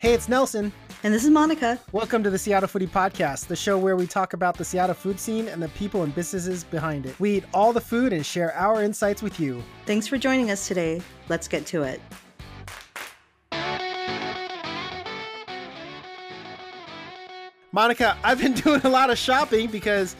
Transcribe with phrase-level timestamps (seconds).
[0.00, 0.72] Hey, it's Nelson.
[1.02, 1.78] And this is Monica.
[1.92, 5.20] Welcome to the Seattle Foodie Podcast, the show where we talk about the Seattle food
[5.20, 7.20] scene and the people and businesses behind it.
[7.20, 9.62] We eat all the food and share our insights with you.
[9.84, 11.02] Thanks for joining us today.
[11.28, 12.00] Let's get to it.
[17.70, 20.16] Monica, I've been doing a lot of shopping because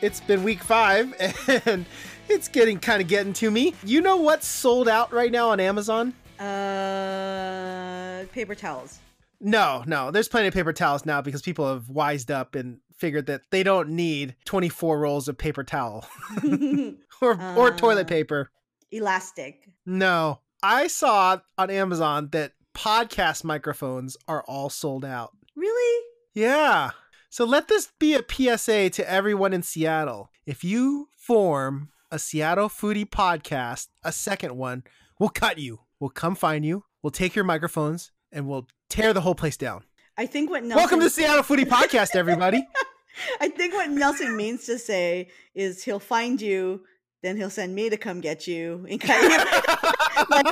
[0.00, 1.14] it's been week five
[1.66, 1.84] and
[2.30, 3.74] it's getting kind of getting to me.
[3.84, 6.14] You know what's sold out right now on Amazon?
[6.40, 9.00] Uh, paper towels.
[9.40, 10.10] No, no.
[10.10, 13.62] There's plenty of paper towels now because people have wised up and figured that they
[13.62, 16.04] don't need 24 rolls of paper towel
[17.22, 18.08] or or toilet Uh.
[18.08, 18.50] paper.
[18.90, 19.68] Elastic.
[19.86, 20.40] No.
[20.62, 25.30] I saw on Amazon that podcast microphones are all sold out.
[25.54, 26.04] Really?
[26.34, 26.90] Yeah.
[27.30, 30.30] So let this be a PSA to everyone in Seattle.
[30.46, 34.82] If you form a Seattle foodie podcast, a second one,
[35.20, 35.80] we'll cut you.
[36.00, 36.84] We'll come find you.
[37.02, 39.82] We'll take your microphones and we'll tear the whole place down.
[40.16, 42.66] I think what Nelson Welcome to Seattle Foodie Podcast, everybody.
[43.40, 46.82] I think what Nelson means to say is he'll find you,
[47.22, 48.86] then he'll send me to come get you.
[48.88, 50.46] And kind of- like,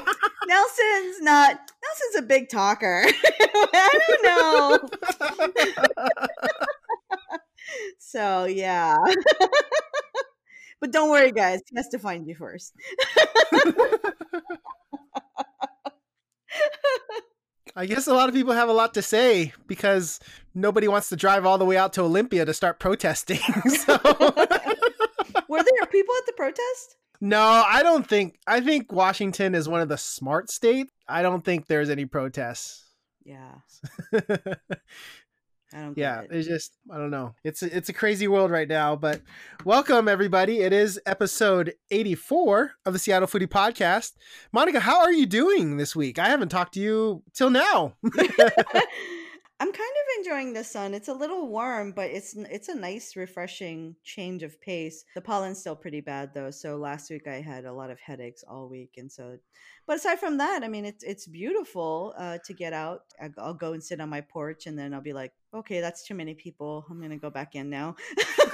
[0.46, 3.04] Nelson's not Nelson's a big talker.
[3.34, 4.88] I don't know.
[7.98, 8.96] So yeah.
[10.80, 11.60] but don't worry, guys.
[11.68, 12.72] He has to find you first.
[17.76, 20.18] I guess a lot of people have a lot to say because
[20.54, 23.36] nobody wants to drive all the way out to Olympia to start protesting.
[23.68, 23.98] so
[25.48, 26.96] Were there people at the protest?
[27.20, 28.38] No, I don't think.
[28.46, 30.90] I think Washington is one of the smart states.
[31.06, 32.82] I don't think there's any protests.
[33.24, 33.56] Yeah,
[35.76, 35.98] I don't.
[35.98, 36.28] yeah, it.
[36.30, 37.34] it's just I don't know.
[37.44, 38.96] It's a, it's a crazy world right now.
[38.96, 39.20] But
[39.64, 40.60] welcome everybody.
[40.60, 44.12] It is episode 84 of the Seattle Foodie Podcast.
[44.52, 46.18] Monica, how are you doing this week?
[46.18, 47.94] I haven't talked to you till now.
[49.58, 50.92] I'm kind of enjoying the sun.
[50.92, 55.04] It's a little warm, but it's it's a nice, refreshing change of pace.
[55.14, 56.50] The pollen's still pretty bad though.
[56.50, 59.38] So last week I had a lot of headaches all week, and so.
[59.86, 63.04] But aside from that, I mean, it's it's beautiful uh, to get out.
[63.38, 66.14] I'll go and sit on my porch, and then I'll be like, okay, that's too
[66.14, 66.84] many people.
[66.90, 67.96] I'm gonna go back in now.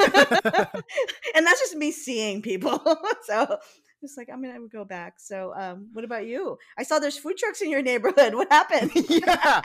[1.34, 2.80] and that's just me seeing people.
[3.24, 3.58] so
[4.02, 5.14] it's like I'm gonna go back.
[5.18, 6.58] So, um, what about you?
[6.78, 8.34] I saw there's food trucks in your neighborhood.
[8.42, 8.90] What happened?
[9.08, 9.60] yeah.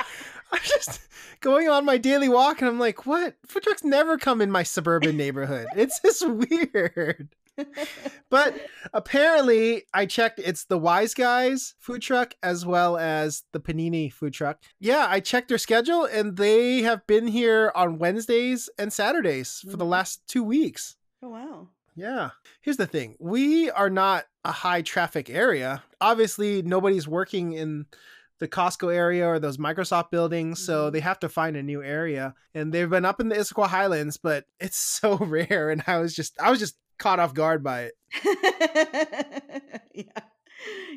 [0.51, 1.01] I'm just
[1.41, 3.35] going on my daily walk and I'm like, what?
[3.45, 5.67] Food trucks never come in my suburban neighborhood.
[5.75, 7.29] It's just weird.
[8.29, 8.55] But
[8.93, 10.39] apparently, I checked.
[10.39, 14.61] It's the Wise Guys food truck as well as the Panini food truck.
[14.79, 19.75] Yeah, I checked their schedule, and they have been here on Wednesdays and Saturdays for
[19.77, 19.89] the Mhm.
[19.89, 20.95] last two weeks.
[21.23, 21.69] oh wow.
[21.97, 22.29] Yeah.
[22.61, 25.83] Here's the thing we are not a high traffic area.
[25.99, 27.87] Obviously, nobody's working in
[28.39, 30.93] the Costco area or those Microsoft buildings, so Mhm.
[30.93, 32.35] they have to find a new area.
[32.53, 35.71] And they've been up in the Issaquah Highlands, but it's so rare.
[35.71, 37.93] And I was just, I was just caught off guard by it.
[39.93, 40.03] yeah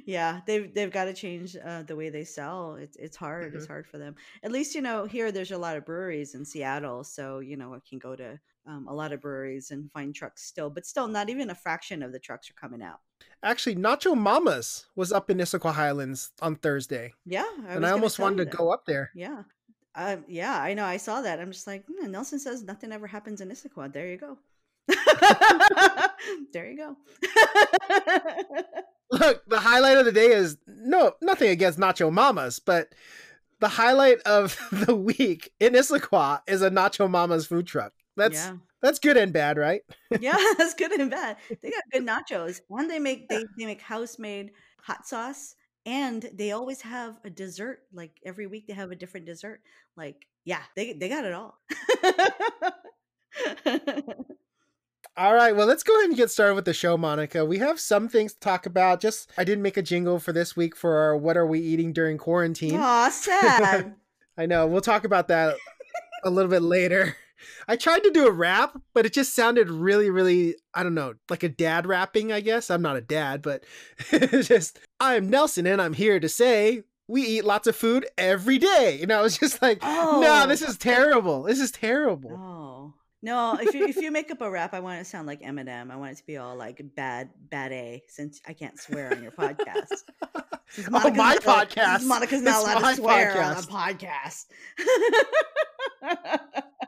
[0.07, 3.67] yeah they've they've got to change uh, the way they sell it's it's hard it's
[3.67, 7.05] hard for them at least you know here there's a lot of breweries in seattle
[7.05, 8.39] so you know i can go to
[8.71, 12.03] um, a lot of breweries and find trucks still but still not even a fraction
[12.03, 13.01] of the trucks are coming out
[13.43, 18.51] Actually, Nacho Mamas was up in Issaquah Highlands on Thursday, yeah and I almost wanted
[18.51, 19.11] to go up there.
[19.15, 19.43] yeah
[19.97, 23.09] um, yeah i know i saw that i'm just like "Hmm, nelson says nothing ever
[23.09, 24.39] happens in issaquah there you go
[26.53, 26.97] there you go
[29.13, 32.95] Look, the highlight of the day is no, nothing against Nacho Mamas, but
[33.59, 34.57] the highlight of
[34.87, 37.93] the week in Issaquah is a Nacho Mamas food truck.
[38.21, 39.83] That's yeah that's good and bad, right?
[40.21, 41.37] yeah, that's good and bad.
[41.63, 45.55] They got good nachos, One, they make they they make house made hot sauce,
[45.87, 47.81] and they always have a dessert.
[47.93, 49.61] Like every week, they have a different dessert.
[49.97, 51.59] Like yeah, they they got it all.
[55.17, 57.45] All right, well, let's go ahead and get started with the show, Monica.
[57.45, 59.01] We have some things to talk about.
[59.01, 61.93] Just I didn't make a jingle for this week for our what are we eating
[61.93, 62.77] during quarantine.
[62.77, 63.97] Aw, sad.
[64.39, 64.67] I know.
[64.67, 65.57] We'll talk about that
[66.25, 67.17] a little bit later.
[67.69, 71.15] I tried to do a rap, but it just sounded really, really, I don't know,
[71.29, 72.71] like a dad rapping, I guess.
[72.71, 73.65] I'm not a dad, but
[74.11, 78.59] it's just, I'm Nelson and I'm here to say we eat lots of food every
[78.59, 79.01] day.
[79.03, 80.47] And I was just like, no, Oh.
[80.47, 81.43] this is terrible.
[81.45, 82.33] This is terrible.
[82.33, 83.59] Oh no!
[83.61, 85.91] If you if you make up a rap, I want it to sound like Eminem.
[85.91, 88.03] I want it to be all like bad bad A.
[88.09, 89.89] Since I can't swear on your podcast.
[90.93, 92.05] Oh, my not podcast.
[92.07, 94.45] Monica's not It's allowed to swear on a podcast.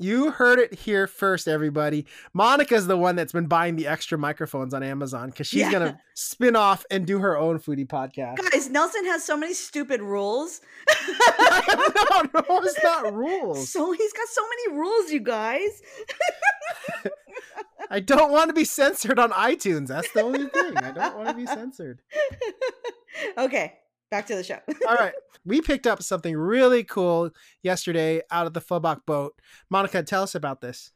[0.00, 2.06] You heard it here first, everybody.
[2.32, 5.70] Monica's the one that's been buying the extra microphones on Amazon because she's Yeah.
[5.72, 8.38] gonna spin off and do her own foodie podcast.
[8.50, 10.62] Guys, Nelson has so many stupid rules.
[11.38, 13.68] no, no, it's not rules.
[13.70, 15.82] So he's got so many rules, you guys.
[17.90, 19.88] I don't want to be censored on iTunes.
[19.88, 20.76] That's the only thing.
[20.78, 22.00] I don't want to be censored.
[23.36, 23.74] okay,
[24.10, 24.58] back to the show.
[24.88, 25.14] All right.
[25.44, 27.30] We picked up something really cool
[27.62, 29.34] yesterday out of the Pho Bac boat.
[29.70, 30.92] Monica, tell us about this.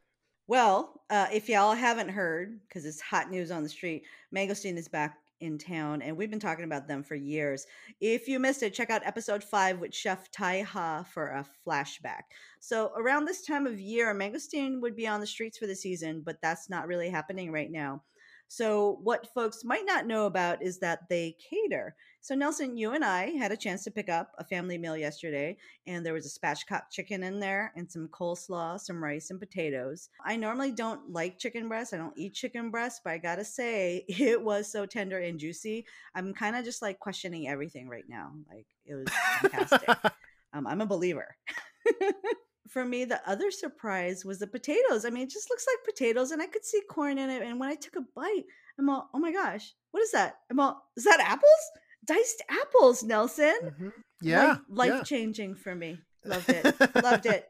[0.46, 4.88] Well, uh, if y'all haven't heard, because it's hot news on the street, Mangosteen is
[4.88, 7.66] back in town, and we've been talking about them for years.
[8.00, 12.22] If you missed it, check out episode five with Chef Tai Ha for a flashback.
[12.60, 16.22] So, around this time of year, Mangosteen would be on the streets for the season,
[16.24, 18.02] but that's not really happening right now.
[18.54, 21.96] So, what folks might not know about is that they cater.
[22.20, 25.56] So, Nelson, you and I had a chance to pick up a family meal yesterday,
[25.88, 30.08] and there was a spatchcock chicken in there and some coleslaw, some rice, and potatoes.
[30.24, 31.92] I normally don't like chicken breast.
[31.92, 35.84] I don't eat chicken breast, but I gotta say, it was so tender and juicy.
[36.14, 38.34] I'm kind of just like questioning everything right now.
[38.48, 39.08] Like, it was
[39.40, 39.88] fantastic.
[40.52, 41.34] um, I'm a believer.
[42.68, 45.04] For me, the other surprise was the potatoes.
[45.04, 47.42] I mean, it just looks like potatoes, and I could see corn in it.
[47.42, 48.44] And when I took a bite,
[48.78, 50.36] I'm all, oh my gosh, what is that?
[50.50, 51.50] I'm all, is that apples?
[52.06, 53.54] Diced apples, Nelson.
[53.62, 53.92] Mhm.
[54.20, 54.56] Yeah.
[54.68, 55.98] life changing for me.
[56.24, 56.74] Loved it.
[57.02, 57.46] Loved it.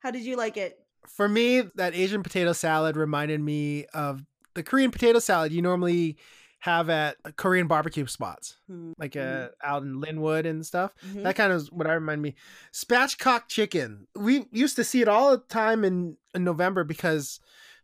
[0.00, 0.78] How did you like it?
[1.06, 4.22] For me, that Asian potato salad reminded me of
[4.54, 6.18] the Korean potato salad you normally
[6.60, 10.94] have at Korean barbecue spots, Hmm, like uh, out in Lynnwood and stuff.
[11.06, 11.22] mhm.
[11.22, 12.34] That kind of is what I remind me.
[12.72, 14.06] Spatchcock chicken.
[14.14, 17.40] We used to see it all the time in, in November because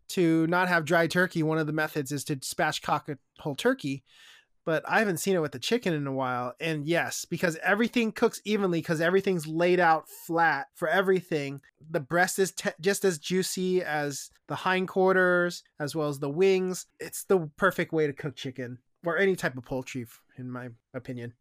[0.09, 4.03] to not have dry turkey, one of the methods is to spatchcock a whole turkey.
[4.67, 6.53] But I haven't seen it with the chicken in a while.
[6.59, 11.61] And yes, because everything cooks evenly, because everything's laid out flat for everything.
[11.89, 16.85] The breast is te- just as juicy as the hindquarters, as well as the wings.
[16.99, 20.05] It's the perfect way to cook chicken or any type of poultry,
[20.37, 21.31] in my opinion.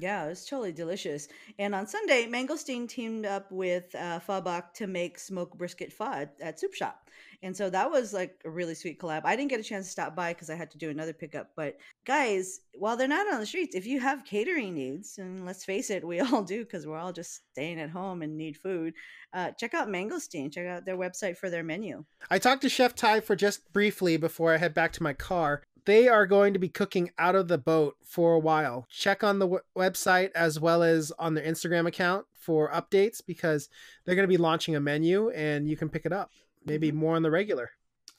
[0.00, 1.26] Yeah, it was totally delicious.
[1.58, 6.04] And on Sunday, Mangosteen teamed up with uh, Pho Bac to make smoked brisket pho
[6.04, 7.08] at, at Soup Shop.
[7.42, 9.22] And so that was like a really sweet collab.
[9.24, 11.50] I didn't get a chance to stop by because I had to do another pickup.
[11.56, 15.64] But guys, while they're not on the streets, if you have catering needs, and let's
[15.64, 18.94] face it, we all do because we're all just staying at home and need food,
[19.32, 20.52] uh, check out Mangosteen.
[20.52, 22.04] Check out their website for their menu.
[22.30, 25.62] I talked to Chef Tai for just briefly before I head back to my car.
[25.84, 28.86] They are going to be cooking out of the boat for a while.
[28.90, 33.68] Check on the w- website as well as on their Instagram account for updates because
[34.04, 36.30] they're going to be launching a menu and you can pick it up.
[36.64, 36.94] Maybe Mhm.
[36.96, 37.70] more on the regular.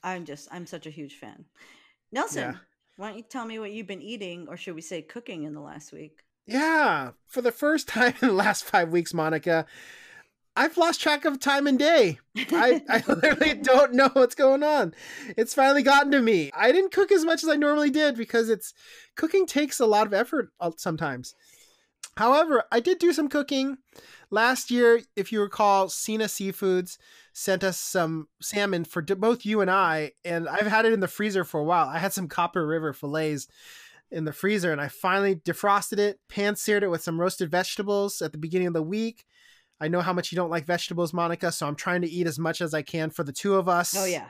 [0.02, 1.44] I'm just, I'm such a huge fan.
[2.10, 2.58] Nelson, Yeah.
[2.96, 5.52] why don't you tell me what you've been eating, or should we say cooking in
[5.54, 6.24] the last week?
[6.46, 9.66] Yeah, for the first time in the last five weeks, Monica,
[10.60, 12.18] I've lost track of time and day.
[12.36, 14.92] I, I literally don't know what's going on.
[15.38, 16.50] It's finally gotten to me.
[16.52, 18.74] I didn't cook as much as I normally did because it's
[19.16, 21.34] cooking takes a lot of effort sometimes.
[22.18, 23.78] However, I did do some cooking.
[24.30, 26.98] Last year, if you recall, Cena Seafoods
[27.32, 31.08] sent us some salmon for both you and I, and I've had it in the
[31.08, 31.88] freezer for a while.
[31.88, 33.48] I had some Copper River fillets
[34.10, 38.20] in the freezer and I finally defrosted it, pan seared it with some roasted vegetables
[38.20, 39.24] at the beginning of the week.
[39.80, 42.38] I know how much you don't like vegetables, Monica, so I'm trying to eat as
[42.38, 43.94] much as I can for the two of us.
[43.96, 44.28] Oh yeah.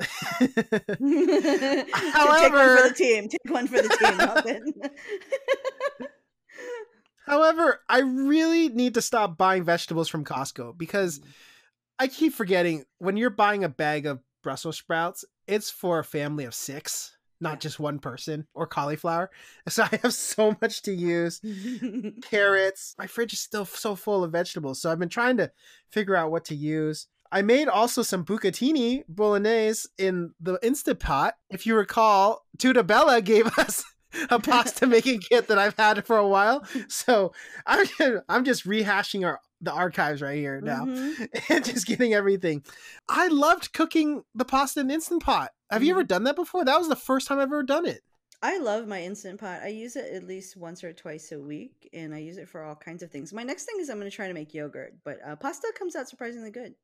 [0.00, 0.86] However,
[1.88, 3.28] Take one for the team.
[3.28, 3.88] Take one for the
[5.98, 6.08] team.
[7.26, 11.26] However, I really need to stop buying vegetables from Costco because mm.
[11.98, 16.44] I keep forgetting when you're buying a bag of Brussels sprouts, it's for a family
[16.44, 19.30] of six, not just one person or cauliflower.
[19.68, 21.40] So I have so much to use.
[22.22, 22.94] carrots.
[22.98, 25.50] My fridge is still so full of vegetables, so I've been trying to
[25.90, 27.06] figure out what to use.
[27.30, 31.34] I made also some bucatini bolognese in the Instant Pot.
[31.50, 33.84] If you recall, Tutta Bella gave us
[34.30, 36.64] a pasta making kit that I've had for a while.
[36.88, 37.32] So
[37.66, 37.86] I'm
[38.28, 41.28] I'm just rehashing our the archives right here now Mhm.
[41.50, 42.62] and just getting everything.
[43.08, 45.50] I loved cooking the pasta in Instant Pot.
[45.70, 46.64] Have you ever done that before?
[46.64, 48.02] That was the first time I've ever done it.
[48.40, 49.62] I love my instant pot.
[49.64, 52.62] I use it at least once or twice a week, and I use it for
[52.62, 53.32] all kinds of things.
[53.32, 55.96] My next thing is I'm going to try to make yogurt, but uh, pasta comes
[55.96, 56.74] out surprisingly good.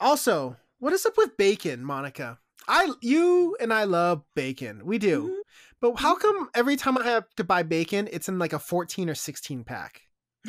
[0.00, 2.38] Also, what is up with bacon, Monica?
[2.66, 4.84] I you and I love bacon.
[4.84, 5.28] We do.
[5.28, 5.36] Mhm.
[5.80, 9.08] But how come every time I have to buy bacon, it's in like a 14
[9.08, 10.00] or 16 pack?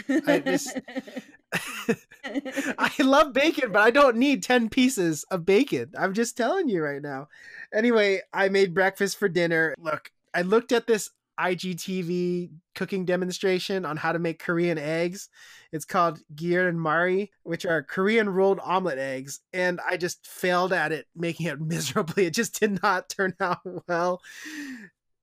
[0.09, 0.75] I just-
[2.25, 5.91] I love bacon, but I don't need 10 pieces of bacon.
[5.97, 7.29] I'm just telling you right now.
[7.73, 9.73] Anyway, I made breakfast for dinner.
[9.77, 15.29] Look, I looked at this IGTV cooking demonstration on how to make Korean eggs.
[15.71, 19.39] It's called Gyeran Mari, which are Korean rolled omelet eggs.
[19.53, 22.25] And I just failed at it, making it miserably.
[22.25, 24.21] It just did not turn out well.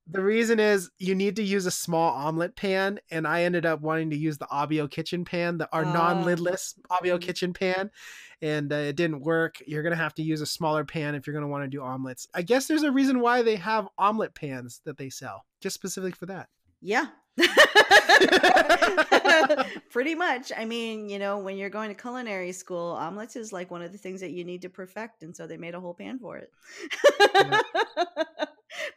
[0.07, 3.81] The reason is you need to use a small omelet pan, and I ended up
[3.81, 5.93] wanting to use the Abio kitchen pan, the our Ah.
[5.93, 7.91] non-lidless Abio kitchen pan,
[8.43, 9.63] and uh, it didn't work.
[9.67, 12.29] You're gonna have to use a smaller pan if you're gonna want to do omelets.
[12.35, 16.13] I guess there's a reason why they have omelet pans that they sell, just specifically
[16.13, 16.49] for that.
[16.83, 17.07] Yeah.
[19.91, 20.53] Pretty much.
[20.57, 23.93] I mean, you know, when you're going to culinary school, omelets is like one of
[23.93, 25.23] the things that you need to perfect.
[25.23, 26.53] And so they made a whole pan for it.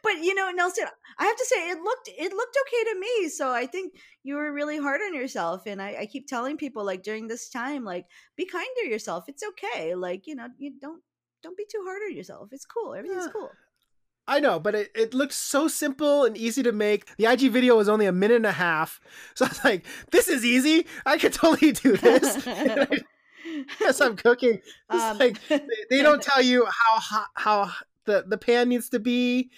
[0.02, 0.84] but you know, Nelson,
[1.18, 3.28] I have to say it looked it looked okay to me.
[3.28, 5.62] So I think you were really hard on yourself.
[5.66, 8.06] And I, I keep telling people like during this time, like
[8.36, 9.24] be kind to yourself.
[9.28, 9.94] It's okay.
[9.94, 11.02] Like, you know, you don't
[11.42, 12.48] don't be too hard on yourself.
[12.52, 12.94] It's cool.
[12.94, 13.32] Everything's Yeah.
[13.32, 13.50] cool.
[14.30, 17.08] I know, but it, it looks so simple and easy to make.
[17.16, 19.00] The IG video was only a minute and a half.
[19.34, 20.86] So I was like, this is easy.
[21.06, 22.46] I could totally do this.
[23.86, 24.60] As I'm cooking,
[24.92, 27.70] it's Um, like they, they don't tell you how hot, how
[28.08, 29.50] the, the pan needs to be,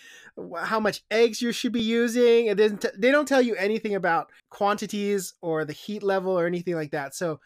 [0.59, 2.49] how much eggs you should be using.
[2.49, 2.83] and doesn't.
[2.83, 6.90] T- they don't tell you anything about quantities or the heat level or anything like
[6.90, 7.14] that.
[7.14, 7.40] So,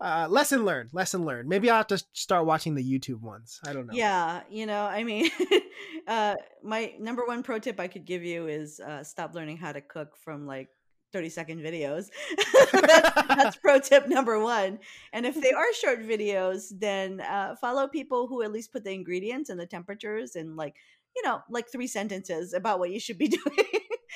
[0.00, 0.90] uh, lesson learned.
[0.92, 1.48] Lesson learned.
[1.48, 3.60] Maybe I'll have to start watching the YouTube ones.
[3.66, 3.94] I don't know.
[3.94, 5.30] Yeah, you know, I mean,
[6.06, 9.72] uh, my number one pro tip I could give you is uh, stop learning how
[9.72, 10.68] to cook from like
[11.12, 12.06] 30 second videos.
[12.72, 14.78] that's, that's pro tip number one.
[15.12, 18.92] And if they are short videos, then uh, follow people who at least put the
[18.92, 20.76] ingredients and the temperatures and like,
[21.16, 23.66] you know, like three sentences about what you should be doing.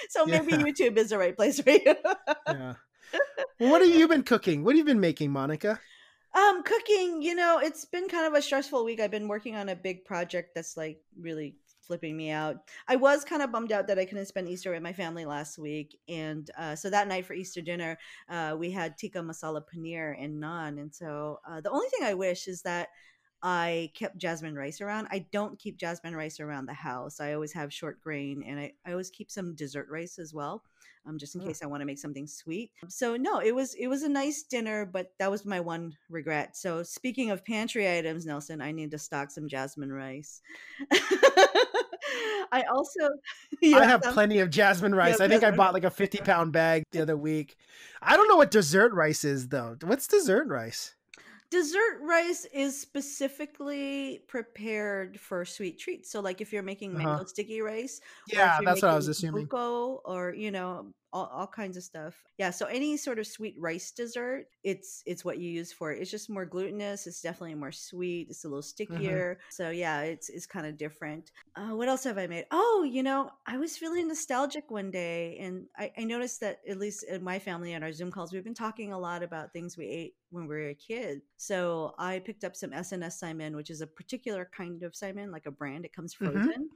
[0.08, 0.58] so maybe Yeah.
[0.58, 1.94] YouTube is the right place for you.
[2.48, 2.74] Yeah.
[3.60, 4.64] Well, what have you been cooking?
[4.64, 5.80] What have you been making, Monica?
[6.34, 8.98] Um, cooking, you know, it's been kind of a stressful week.
[8.98, 12.56] I've been working on a big project that's like really flipping me out.
[12.88, 15.58] I was kind of bummed out that I couldn't spend Easter with my family last
[15.58, 15.96] week.
[16.08, 17.98] And uh, so that night for Easter dinner,
[18.28, 20.80] uh, we had tikka masala paneer and naan.
[20.80, 22.88] And so uh, the only thing I wish is that
[23.46, 25.06] I kept jasmine rice around.
[25.10, 27.20] I don't keep jasmine rice around the house.
[27.20, 30.62] I always have short grain and I, I always keep some dessert rice as well.
[31.06, 31.46] Um, just in Oh.
[31.46, 32.70] case I want to make something sweet.
[32.88, 36.56] So no, it was it was a nice dinner, but that was my one regret.
[36.56, 40.40] So speaking of pantry items, Nelson, I need to stock some jasmine rice.
[42.50, 43.10] I also
[43.62, 44.14] I have some?
[44.14, 45.20] plenty of jasmine rice.
[45.20, 47.56] I think I bought like a 50 pound bag the other week.
[48.00, 49.76] I don't know what dessert rice is though.
[49.82, 50.94] What's dessert rice?
[51.54, 56.10] Dessert rice is specifically prepared for sweet treats.
[56.10, 57.20] So, like if you're making Uh-huh.
[57.20, 59.50] mango sticky rice, Yeah, that's what I was assuming.
[59.50, 62.14] buko, or you know, all, all kinds of stuff.
[62.38, 62.50] Yeah.
[62.50, 66.02] So any sort of sweet rice dessert, it's it's what you use for it.
[66.02, 67.06] It's just more glutinous.
[67.06, 68.26] It's definitely more sweet.
[68.30, 69.20] It's a little Mm-hmm.
[69.22, 69.38] stickier.
[69.48, 71.30] So yeah, it's it's kind of different.
[71.56, 72.46] Uh, what else have I made?
[72.50, 76.78] Oh, you know, I was feeling nostalgic one day, and I, I noticed that at
[76.78, 79.76] least in my family and our Zoom calls, we've been talking a lot about things
[79.78, 81.20] we ate when we were a kid.
[81.36, 85.46] So I picked up some S&S Saimin, which is a particular kind of saimin, like
[85.46, 85.84] a brand.
[85.84, 86.48] It comes Mhm.
[86.48, 86.70] frozen,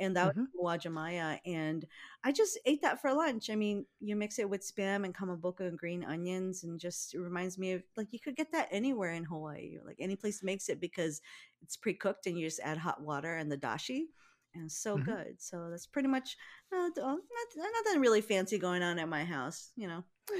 [0.00, 0.46] and that Mhm.
[0.52, 1.38] was Wajamaya.
[1.46, 1.84] And
[2.26, 3.50] I just ate that for lunch.
[3.50, 7.20] I mean, you mix it with spam and kamaboko and green onions, and just it
[7.20, 10.70] reminds me of like you could get that anywhere in Hawaii, like any place makes
[10.70, 11.20] it because
[11.62, 14.06] it's pre cooked and you just add hot water and the dashi.
[14.54, 15.04] And it's so Mhm.
[15.04, 15.42] good.
[15.42, 16.36] So that's pretty much
[16.72, 17.16] uh, uh,
[17.56, 20.04] not, nothing really fancy going on at my house, you know.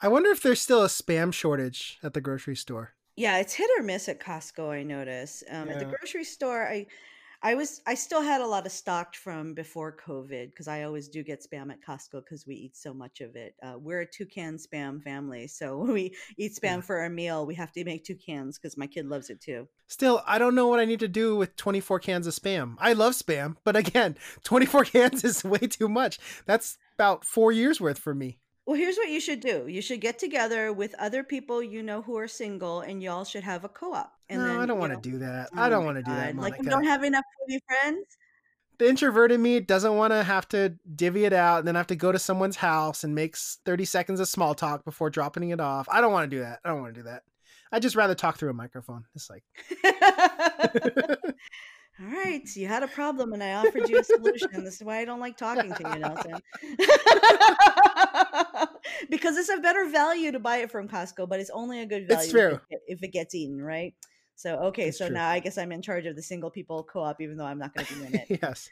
[0.00, 2.94] I wonder if there's still a spam shortage at the grocery store.
[3.16, 4.70] Yeah, it's hit or miss at Costco.
[4.70, 6.62] I notice um, at the grocery store.
[6.68, 6.86] I,
[7.40, 11.08] I was, I still had a lot of stocked from before COVID because I always
[11.08, 13.54] do get spam at Costco because we eat so much of it.
[13.62, 16.80] Uh, we're a two can spam family, so when we eat spam Yeah.
[16.80, 19.68] for our meal, we have to make two cans because my kid loves it too.
[19.86, 22.74] Still, I don't know what I need to do with 24 cans of spam.
[22.78, 26.18] I love spam, but again, 24 cans is way too much.
[26.44, 28.38] That's about four years worth for me.
[28.68, 29.66] Well, here's what you should do.
[29.66, 33.42] You should get together with other people you know who are single, and y'all should
[33.44, 34.12] have a co-op.
[34.28, 35.48] And no, then I don't you want know- to do that.
[35.56, 36.64] Oh I don't my want to do that, God, Like, Monica.
[36.64, 38.04] you don't have enough foodie friends.
[38.78, 41.86] the introvert in me doesn't want to have to divvy it out and then have
[41.86, 45.48] to go to someone's house and make s- 30 seconds of small talk before dropping
[45.48, 45.88] it off.
[45.90, 46.60] I don't want to do that.
[46.62, 47.22] I don't want to do that.
[47.72, 49.06] I'd just rather talk through a microphone.
[49.14, 49.44] It's like,
[52.00, 54.64] All right, so you had a problem, and I offered you a solution.
[54.64, 56.40] this is why I don't like talking to you, Nelson.
[59.10, 62.06] because it's a better value to buy it from Costco, but it's only a good
[62.06, 63.94] value if it if it gets eaten, right?
[64.36, 65.16] So okay, It's so true.
[65.16, 67.74] now I guess I'm in charge of the single people co-op, even though I'm not
[67.74, 68.26] going to be in it.
[68.42, 68.70] yes.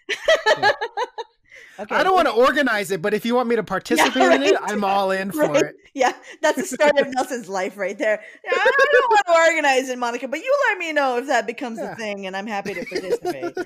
[1.78, 4.42] Okay, I don't want to organize it, but if you want me to participate in
[4.42, 4.54] it.
[4.62, 5.64] I'm all in for Right.
[5.64, 5.76] it.
[5.94, 8.22] Yeah, that's the start of Nelson's life right there.
[8.44, 11.46] Yeah, I don't want to organize it, Monica, but you let me know if that
[11.46, 11.90] becomes Yeah.
[11.90, 13.56] the thing, and I'm happy to participate.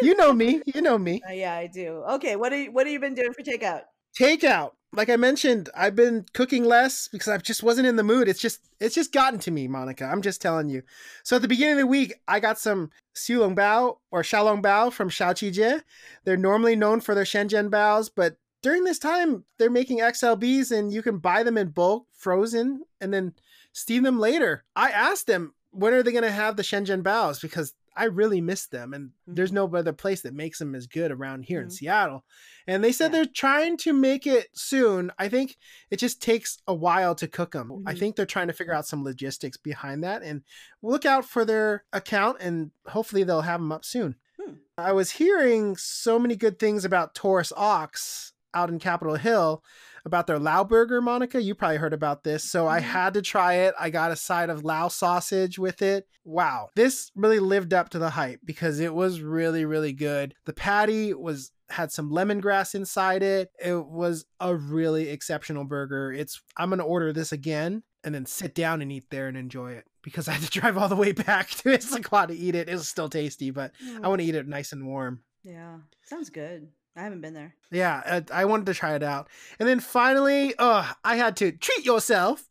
[0.00, 0.62] you know me.
[0.66, 1.22] You know me.
[1.28, 2.02] Uh, yeah, I do.
[2.12, 3.82] Okay, what are you, what have you been doing for takeout?
[4.18, 4.72] Takeout.
[4.92, 8.28] Like I mentioned, I've been cooking less because I just wasn't in the mood.
[8.28, 10.04] It's just it's just gotten to me, Monica.
[10.04, 10.82] I'm just telling you.
[11.22, 14.92] So at the beginning of the week, I got some Xiulong Bao or Xiaolong Bao
[14.92, 15.82] from Xiao Chi Jie.
[16.24, 20.76] They're normally known for their Sheng Jian Baos, but during this time, they're making XLBs
[20.76, 23.34] and you can buy them in bulk, frozen, and then
[23.72, 24.64] steam them later.
[24.74, 27.38] I asked them, when are they going to have the Sheng Jian Baos?
[27.38, 29.34] Because I really miss them, and mm-hmm.
[29.34, 31.66] there's no other place that makes them as good around here mm-hmm.
[31.66, 32.24] in Seattle.
[32.66, 33.18] And they said yeah.
[33.18, 35.10] they're trying to make it soon.
[35.18, 35.56] I think
[35.90, 37.70] it just takes a while to cook them.
[37.70, 37.88] Mm-hmm.
[37.88, 40.42] I think they're trying to figure out some logistics behind that, and
[40.82, 44.16] look out for their account, and hopefully they'll have them up soon.
[44.40, 44.54] Hmm.
[44.76, 49.62] I was hearing so many good things about Taurus Ox out in Capitol Hill
[50.06, 51.42] about their Lao burger, Monica.
[51.42, 52.44] You probably heard about this.
[52.44, 52.88] So I mm-hmm.
[52.88, 53.74] had to try it.
[53.78, 56.06] I got a side of Lao sausage with it.
[56.24, 56.68] Wow.
[56.76, 60.34] This really lived up to the hype because it was really, really good.
[60.44, 63.50] The patty was had some lemongrass inside it.
[63.62, 66.12] It was a really exceptional burger.
[66.12, 69.72] It's I'm gonna order this again and then sit down and eat there and enjoy
[69.72, 72.68] it because I had to drive all the way back to Issaquah to eat it.
[72.68, 74.04] It was still tasty, but mm.
[74.04, 75.22] I want to eat it nice and warm.
[75.42, 76.68] Yeah, sounds good.
[76.96, 77.54] I haven't been there.
[77.70, 79.28] Yeah, I wanted to try it out.
[79.58, 82.48] And then finally, uh, I had to treat yourself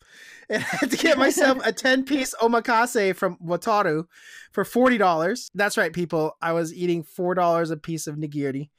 [0.49, 4.05] and I had to get myself a 10 piece omakase from Wataru
[4.51, 5.51] for $40.
[5.55, 6.37] That's right, people.
[6.41, 8.69] I was eating $4 a piece of nigiri.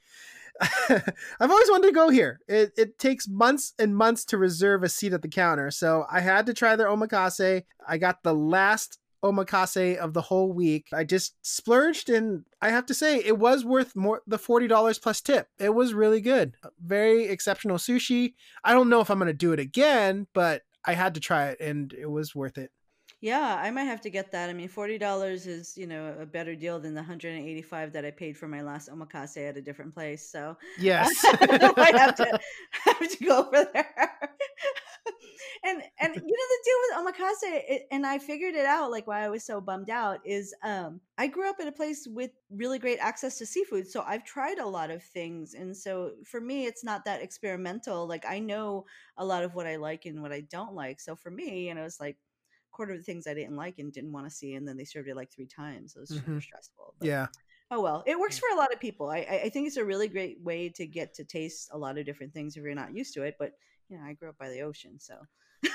[0.89, 2.39] I've always wanted to go here.
[2.47, 5.69] It, it takes months and months to reserve a seat at the counter.
[5.69, 7.63] So I had to try their omakase.
[7.87, 10.87] I got the last omakase of the whole week.
[10.93, 15.21] I just splurged and I have to say it was worth more the $40 plus
[15.21, 15.47] tip.
[15.59, 16.55] It was really good.
[16.83, 18.33] Very exceptional sushi.
[18.63, 21.47] I don't know if I'm going to do it again, but I had to try
[21.47, 22.71] it and it was worth it.
[23.19, 24.49] Yeah, I might have to get that.
[24.49, 27.91] I mean, forty dollars is you know a better deal than the hundred and eighty-five
[27.93, 30.29] that I paid for my last omakase at a different place.
[30.29, 32.39] So yes, I might have to
[32.71, 34.36] have to go over there.
[35.67, 38.91] And and you know the deal with omakase, it, and I figured it out.
[38.91, 42.07] Like why I was so bummed out is um I grew up in a place
[42.09, 46.11] with really great access to seafood, so I've tried a lot of things, and so
[46.25, 48.07] for me, it's not that experimental.
[48.07, 48.85] Like I know
[49.17, 50.99] a lot of what I like and what I don't like.
[50.99, 52.17] So for me, you know, it's like
[52.71, 54.85] quarter of the things I didn't like and didn't want to see, and then they
[54.85, 55.95] served it like three times.
[55.95, 56.25] It was mm-hmm.
[56.25, 56.93] super stressful.
[56.99, 57.27] But, yeah.
[57.69, 59.09] Oh well, it works for a lot of people.
[59.09, 62.05] I I think it's a really great way to get to taste a lot of
[62.05, 63.35] different things if you're not used to it.
[63.37, 63.53] But
[63.89, 65.15] you know, I grew up by the ocean, so.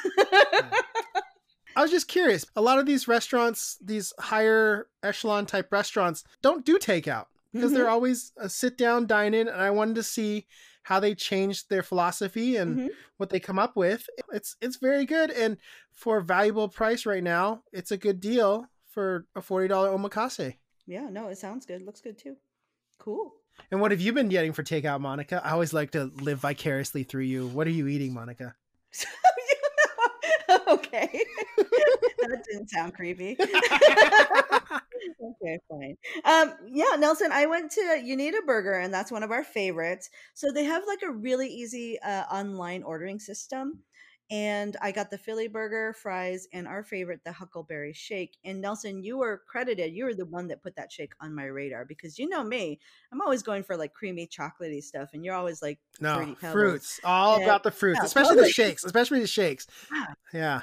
[1.75, 2.45] I was just curious.
[2.57, 7.75] A lot of these restaurants, these higher echelon type restaurants, don't do takeout because mm-hmm.
[7.75, 9.49] they're always a sit down dine in.
[9.49, 10.47] And I wanted to see
[10.83, 12.89] how they changed their philosophy and mm-hmm.
[13.17, 14.07] what they come up with.
[14.33, 15.57] It's it's very good and
[15.93, 20.57] for a valuable price right now, it's a good deal for a $40 omakase.
[20.87, 21.83] Yeah, no, it sounds good.
[21.83, 22.37] Looks good too.
[22.99, 23.33] Cool.
[23.71, 25.41] And what have you been getting for takeout, Monica?
[25.45, 27.47] I always like to live vicariously through you.
[27.49, 28.55] What are you eating, Monica?
[30.69, 31.09] okay.
[31.57, 33.37] that didn't sound creepy.
[33.41, 33.51] okay,
[35.69, 35.97] fine.
[36.25, 39.45] Um, yeah, Nelson, I went to You Need a Burger, and that's one of our
[39.45, 40.11] favorites.
[40.35, 43.81] So they have like a really easy uh, online ordering system
[44.33, 48.39] and I got the Philly burger, fries, and our favorite, the Huckleberry Shake.
[48.47, 49.93] And Nelson, you were credited.
[49.93, 52.81] You were the one that put that shake on my radar because you know me,
[53.13, 57.35] I'm always going for like creamy, chocolatey stuff, and you're always like no fruits, all
[57.35, 58.49] and, about the fruits, yeah, especially totally.
[58.49, 59.67] the shakes, especially the shakes.
[59.93, 60.15] Yeah.
[60.33, 60.61] yeah.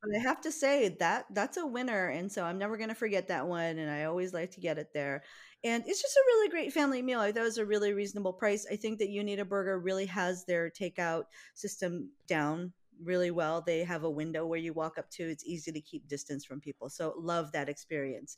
[0.00, 2.94] But I have to say that that's a winner, and so I'm never going to
[2.94, 3.78] forget that one.
[3.78, 5.24] And I always like to get it there
[5.64, 7.20] and it's just a really great family meal.
[7.20, 8.66] I thought it was a really reasonable price.
[8.70, 13.62] I think that You Need a Burger really has their takeout system down really well.
[13.64, 15.28] They have a window where you walk up to.
[15.28, 16.88] It's easy to keep distance from people.
[16.88, 18.36] So love that experience.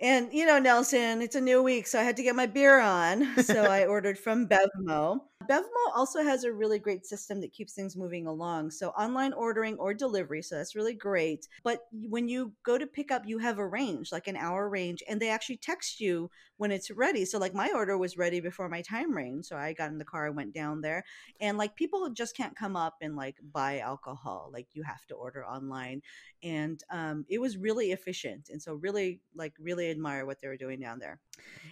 [0.00, 2.80] And you know, Nelson, it's a new week, so I had to get my beer
[2.80, 3.42] on.
[3.42, 5.20] So I ordered from Bevmo.
[5.48, 8.70] Bevmo also has a really great system that keeps things moving along.
[8.70, 11.48] So online ordering or delivery, so that's really great.
[11.64, 15.02] But when you go to pick up, you have a range, like an hour range,
[15.08, 17.24] and they actually text you when it's ready.
[17.24, 20.04] So like my order was ready before my time range, so I got in the
[20.04, 21.04] car, I went down there,
[21.40, 24.50] and like people just can't come up and like buy alcohol.
[24.52, 26.02] Like you have to order online,
[26.42, 30.56] and um, it was really efficient, and so really like really admire what they were
[30.56, 31.20] doing down there.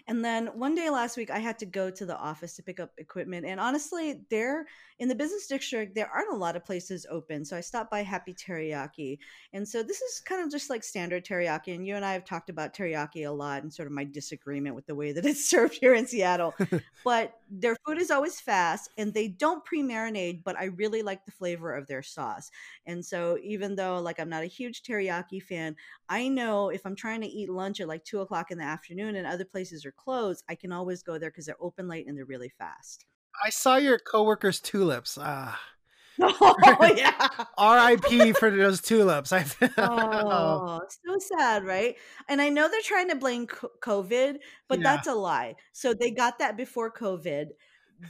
[0.06, 2.80] And then one day last week, I had to go to the office to pick
[2.80, 4.66] up equipment, and honestly, there
[5.00, 7.44] in the business district, there aren't a lot of places open.
[7.44, 9.18] So I stopped by Happy Teriyaki.
[9.52, 11.74] And so this is kind of just like standard teriyaki.
[11.74, 14.76] And you and I have talked about teriyaki a lot and sort of my disagreement
[14.76, 16.54] with the way that it's served here in Seattle.
[17.04, 21.24] but their food is always fast and they don't pre marinate, but I really like
[21.24, 22.50] the flavor of their sauce.
[22.86, 25.74] And so even though like I'm not a huge teriyaki fan,
[26.08, 29.16] I know if I'm trying to eat lunch at like two o'clock in the afternoon
[29.16, 32.16] and other places are closed, I can always go there because they're open late and
[32.16, 33.06] they're really fast.
[33.42, 35.18] I saw your coworker's tulips.
[35.20, 35.60] Ah.
[36.20, 37.28] Oh yeah.
[37.58, 38.34] R.I.P.
[38.34, 39.32] for those tulips.
[39.32, 39.44] I
[39.78, 41.96] oh, so sad, right?
[42.28, 44.36] And I know they're trying to blame COVID,
[44.68, 44.82] but Yeah.
[44.84, 45.56] that's a lie.
[45.72, 47.46] So they got that before COVID.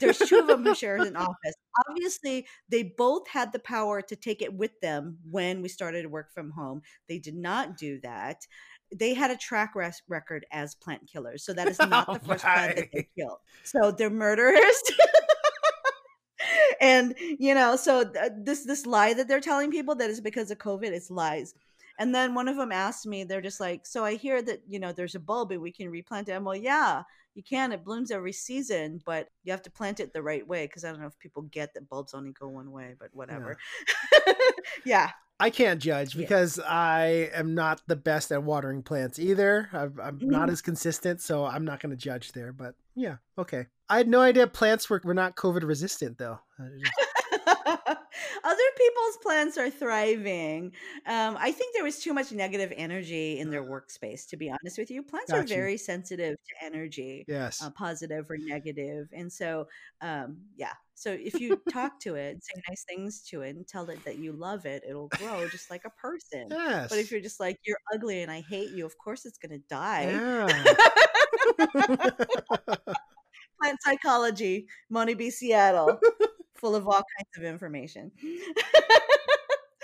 [0.01, 1.55] There's two of them who share an office.
[1.89, 6.09] Obviously, they both had the power to take it with them when we started to
[6.09, 6.83] work from home.
[7.09, 8.47] They did not do that.
[8.95, 11.45] They had a track res- record as plant killers.
[11.45, 13.39] So that is not the Oh first plant that they killed.
[13.65, 14.83] So they're murderers.
[16.81, 20.51] and you know so th- this this lie that they're telling people that is because
[20.51, 21.55] of covid it's lies.
[21.97, 24.79] And then one of them asked me they're just like so i hear that you
[24.79, 26.33] know there's a bulb and we can replant it.
[26.33, 27.03] I'm well yeah
[27.35, 27.73] you can.
[27.73, 30.67] It blooms every season but you have to plant it the right way.
[30.67, 33.57] Because i don't know if people get that bulbs only go one way but whatever.
[34.85, 36.23] Yeah I can't judge Yeah.
[36.23, 39.69] because I am not the best at watering plants either.
[39.73, 40.53] I'm, I'm not Mhm.
[40.53, 42.53] as consistent, so I'm not going to judge there.
[42.53, 43.67] But yeah, okay.
[43.89, 46.39] I had no idea plants were, were not COVID resistant, though.
[48.45, 50.73] Other people's plants are thriving.
[51.07, 54.79] Um, i think there was too much negative energy in their workspace to be honest
[54.79, 55.03] with you.
[55.03, 57.63] Plants are very sensitive to energy yes.
[57.63, 59.67] uh, positive or negative and so
[60.01, 60.73] um, yeah.
[60.97, 64.19] So if you talk to it say nice things to it and tell it that
[64.19, 66.49] you love it it'll grow just like a person.
[66.51, 66.89] Yes.
[66.89, 69.53] but if you're just like you're ugly and i hate you of course it's going
[69.53, 70.11] to die.
[70.11, 70.49] Yeah.
[73.61, 75.99] plant psychology money b seattle
[76.65, 78.11] full of all kinds of information.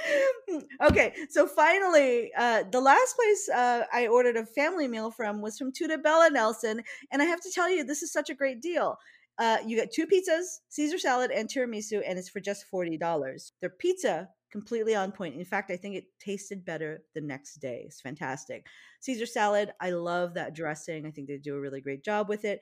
[0.80, 5.56] Okay so finally uh, the last place uh, i ordered a family meal from was
[5.58, 8.60] from Tutta Bella nelson and i have to tell you this is such a great
[8.60, 8.96] deal.
[9.38, 13.70] Uh, you get two pizzas caesar salad and tiramisu and it's for just $40 their
[13.70, 15.36] pizza completely on point.
[15.36, 17.84] In fact i think it tasted better the next day.
[17.86, 18.66] It's fantastic.
[19.00, 21.06] Caesar salad i love that dressing.
[21.06, 22.60] I think they do a really great job with it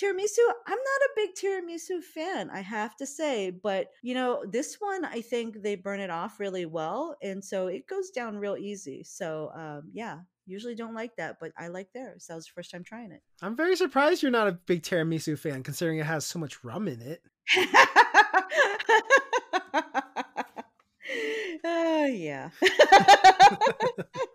[0.00, 4.76] tiramisu i'm not a big tiramisu fan i have to say but you know this
[4.78, 8.56] one i think they burn it off really well and so it goes down real
[8.56, 12.52] easy so um, yeah usually don't like that but i like theirs that was the
[12.54, 16.06] first time trying it I'm very surprised you're not a big tiramisu fan, considering it
[16.06, 17.22] has so much rum in it.
[21.64, 22.50] oh yeah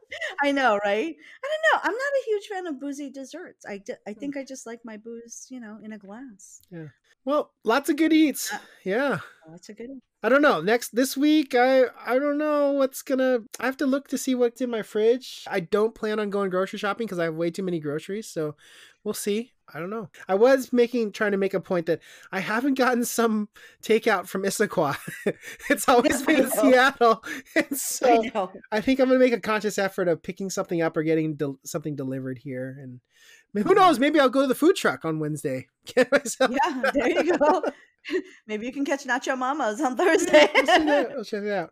[0.43, 3.81] i know right i don't know i'm not a huge fan of boozy desserts i,
[4.07, 4.19] I hmm.
[4.19, 6.87] think i just like my booze you know in a glass Yeah.
[7.25, 8.51] Well, lots of good eats.
[8.83, 9.19] Yeah.
[9.49, 10.61] that's a good one I don't know.
[10.61, 13.39] Next this week, I I don't know what's gonna.
[13.59, 15.43] I have to look to see what's in my fridge.
[15.49, 18.29] I don't plan on going grocery shopping because I have way too many groceries.
[18.29, 18.55] So
[19.03, 19.51] we'll see.
[19.73, 20.09] I don't know.
[20.29, 21.99] I was making trying to make a point that
[22.31, 23.49] I haven't gotten some
[23.81, 24.97] takeout from Issaquah.
[25.69, 27.21] it's always been in Seattle,
[27.55, 28.23] and so
[28.71, 31.35] i I think I'm gonna make a conscious effort of picking something up or getting
[31.35, 32.77] del- something delivered here.
[32.81, 33.01] And
[33.53, 33.75] who hmm.
[33.77, 33.99] knows?
[33.99, 35.67] Maybe I'll go to the food truck on Wednesday.
[35.97, 36.05] Yeah
[36.93, 37.61] there you go
[38.47, 41.71] maybe you can catch nacho mamas on thursday we'll, we'll check it out.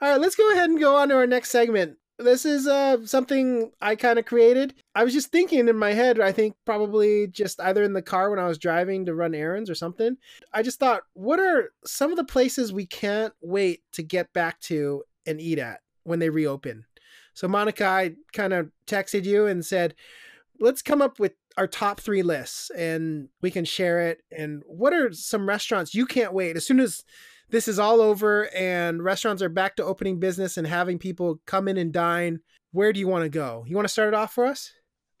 [0.00, 1.96] All right, let's go ahead and go on to our next segment.
[2.20, 4.74] This is uh, something I kind of created.
[4.94, 8.30] I was just thinking in my head, I think probably just either in the car
[8.30, 10.16] when I was driving to run errands or something.
[10.52, 14.60] I just thought, what are some of the places we can't wait to get back
[14.62, 16.84] to and eat at when they reopen?
[17.34, 19.96] So, Monica, I kind of texted you and said,
[20.60, 24.22] let's come up with our top three lists and we can share it.
[24.30, 27.04] And what are some restaurants you can't wait as soon as
[27.50, 31.68] this is all over and restaurants are back to opening business and having people come
[31.68, 32.40] in and dine?
[32.72, 33.64] Where do you want to go?
[33.66, 34.72] You want to start it off for us?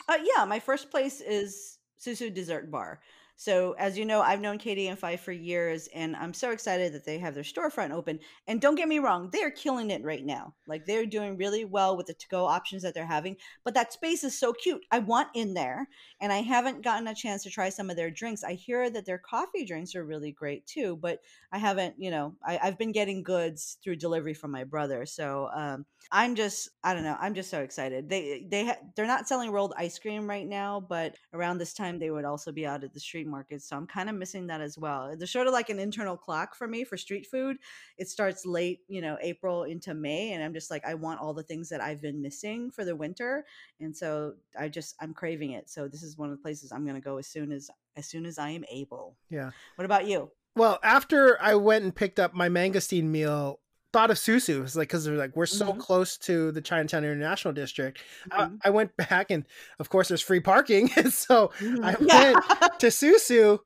[0.08, 3.00] Uh, yeah, my first place is Susu Dessert Bar.
[3.40, 6.92] So, as you know, I've known Katie and Five for years, and I'm so excited
[6.92, 8.18] that they have their storefront open.
[8.48, 10.54] And don't get me wrong, they are killing it right now.
[10.66, 13.36] Like they're doing really well with the to-go options that they're having.
[13.64, 14.84] But that space is so cute.
[14.90, 15.88] I want in there,
[16.20, 18.42] and I haven't gotten a chance to try some of their drinks.
[18.42, 21.20] I hear that their coffee drinks are really great too, but
[21.52, 21.94] I haven't.
[21.96, 26.34] You know, I, I've been getting goods through delivery from my brother, so um, I'm
[26.34, 27.16] just I don't know.
[27.20, 28.08] I'm just so excited.
[28.08, 32.00] They they ha- they're not selling rolled ice cream right now, but around this time
[32.00, 33.62] they would also be out at the street market.
[33.62, 35.14] So I'm kind of missing that as well.
[35.16, 37.58] They're sort of like an internal clock for me for street food.
[37.96, 41.34] It starts late, you know, April into May, and I'm just like I want all
[41.34, 43.44] the things that I've been missing for the winter,
[43.80, 45.68] and so I just I'm craving it.
[45.70, 48.06] So this is one of the places I'm going to go as soon as as
[48.06, 49.16] soon as I am able.
[49.30, 49.50] Yeah.
[49.76, 50.30] What about you?
[50.56, 53.60] Well, after I went and picked up my mangosteen meal,
[53.92, 54.62] thought of Susu.
[54.62, 55.78] It's like because they're like we're so Mhm.
[55.78, 57.98] close to the Chinatown International District.
[58.30, 58.58] I, Mhm.
[58.64, 59.44] I went back and
[59.78, 61.84] of course there's free parking, and so Mhm.
[61.84, 62.32] I Yeah.
[62.32, 63.60] went to Susu,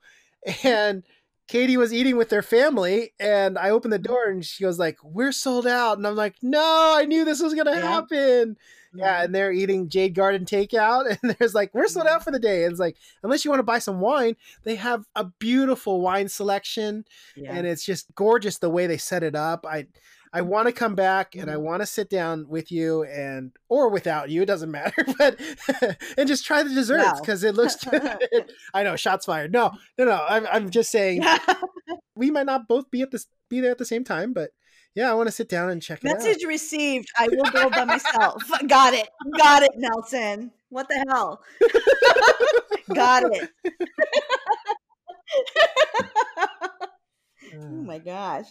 [0.65, 1.03] and
[1.53, 4.13] Katie was eating with their family, and I opened the Mm-hmm.
[4.13, 7.43] door and she was like, "We're sold out," and I'm like, "No, I knew this
[7.43, 7.81] was gonna Yeah.
[7.83, 8.57] happen."
[8.95, 9.25] Yeah, Mhm.
[9.25, 12.11] and they're eating Jade Garden takeout, and there's like, we're sold Mhm.
[12.11, 12.65] out for the day.
[12.65, 16.29] And it's like, unless you want to buy some wine, they have a beautiful wine
[16.29, 17.05] selection,
[17.37, 17.53] yeah.
[17.55, 19.65] and it's just gorgeous the way they set it up.
[19.67, 19.87] I
[20.35, 21.61] I want to come back and I Mhm.
[21.61, 25.39] want to sit down with you and or without you, it doesn't matter, but
[26.17, 27.77] and just try the desserts because it looks.
[28.75, 29.53] I know, shots fired.
[29.53, 30.25] No, no, no.
[30.29, 31.23] I'm I'm just saying
[32.15, 34.51] we might not both be at this be there at the same time, but
[34.95, 36.17] yeah, I want to sit down and check it out.
[36.19, 37.09] Message received.
[37.19, 38.43] I will go by myself.
[38.67, 39.09] Got it.
[39.39, 40.51] Got it, Nelson.
[40.69, 41.43] What the hell?
[42.95, 43.51] Got it.
[47.55, 48.47] oh my gosh.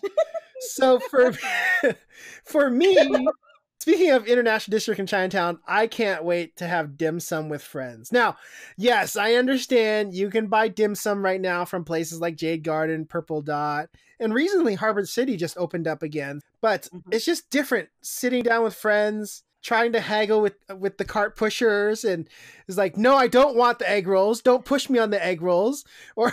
[0.62, 1.34] So for
[2.46, 3.28] for me
[3.80, 8.12] speaking of international district in chinatown i can't wait to have dim sum with friends
[8.12, 8.36] now
[8.78, 13.06] yes i understand you can buy dim sum right now from places like jade garden
[13.06, 17.02] purple dot and recently harbor city just opened up again but Mhm.
[17.12, 22.04] it's just different sitting down with friends trying to haggle with with the cart pushers
[22.04, 22.28] and
[22.68, 24.42] it's like no i don't want the egg rolls.
[24.42, 25.86] Don't push me on the egg rolls.
[26.16, 26.32] Or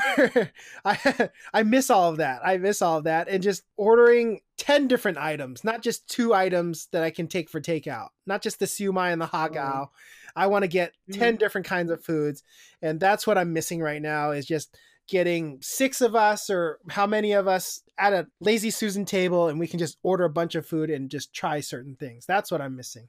[0.85, 2.41] i i miss all of that.
[2.45, 3.29] I miss all of that.
[3.29, 7.61] And just ordering 10 different items not just two items that i can take for
[7.61, 9.89] takeout not just the siumai and the har gow mm.
[10.35, 11.39] i want to get 10 mm-hmm.
[11.39, 12.43] different kinds of foods.
[12.83, 17.07] And that's what i'm missing right now is just getting six of us or how
[17.07, 20.55] many of us at a lazy susan table and we can just order a bunch
[20.55, 22.27] of food and just try certain things.
[22.27, 23.09] That's what i'm missing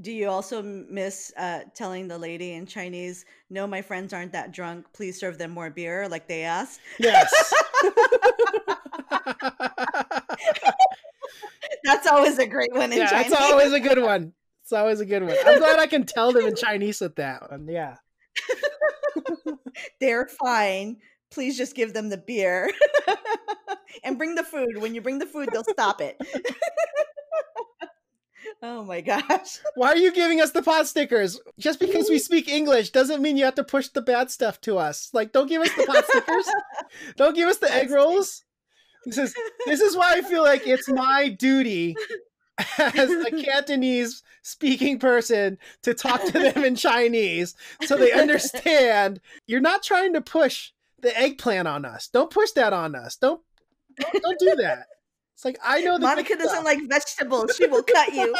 [0.00, 4.52] Do you also miss uh, telling the lady in Chinese, no, my friends aren't that
[4.52, 4.86] drunk.
[4.92, 6.80] Please serve them more beer, like they asked?
[6.98, 7.32] yes
[11.84, 13.32] That's always a great one in yeah, Chinese.
[13.32, 14.32] it's always a good one.
[14.62, 15.36] It's always a good one.
[15.44, 17.66] I'm glad I can tell them in Chinese with that one.
[17.68, 17.96] Yeah.
[20.00, 20.98] They're fine.
[21.30, 22.70] Please just give them the beer
[24.04, 24.78] and bring the food.
[24.78, 26.16] When you bring the food, they'll stop it.
[28.62, 29.58] Oh my gosh.
[29.74, 31.40] Why are you giving us the pot stickers?
[31.58, 34.78] Just because we speak English doesn't mean you have to push the bad stuff to
[34.78, 35.10] us.
[35.12, 36.48] Like, don't give us the pot stickers.
[37.16, 38.44] Don't give us the egg rolls.
[39.04, 39.34] This is
[39.66, 41.96] this is why I feel like it's my duty
[42.78, 49.60] as a Cantonese speaking person to talk to them in Chinese so they understand you're
[49.60, 50.70] not trying to push
[51.00, 52.06] the eggplant on us.
[52.06, 53.16] Don't push that on us.
[53.16, 53.40] Don't
[53.98, 54.86] don't, don't do that.
[55.42, 56.64] It's like I know Monica doesn't stuff.
[56.64, 57.56] like vegetables.
[57.56, 58.32] She will cut you.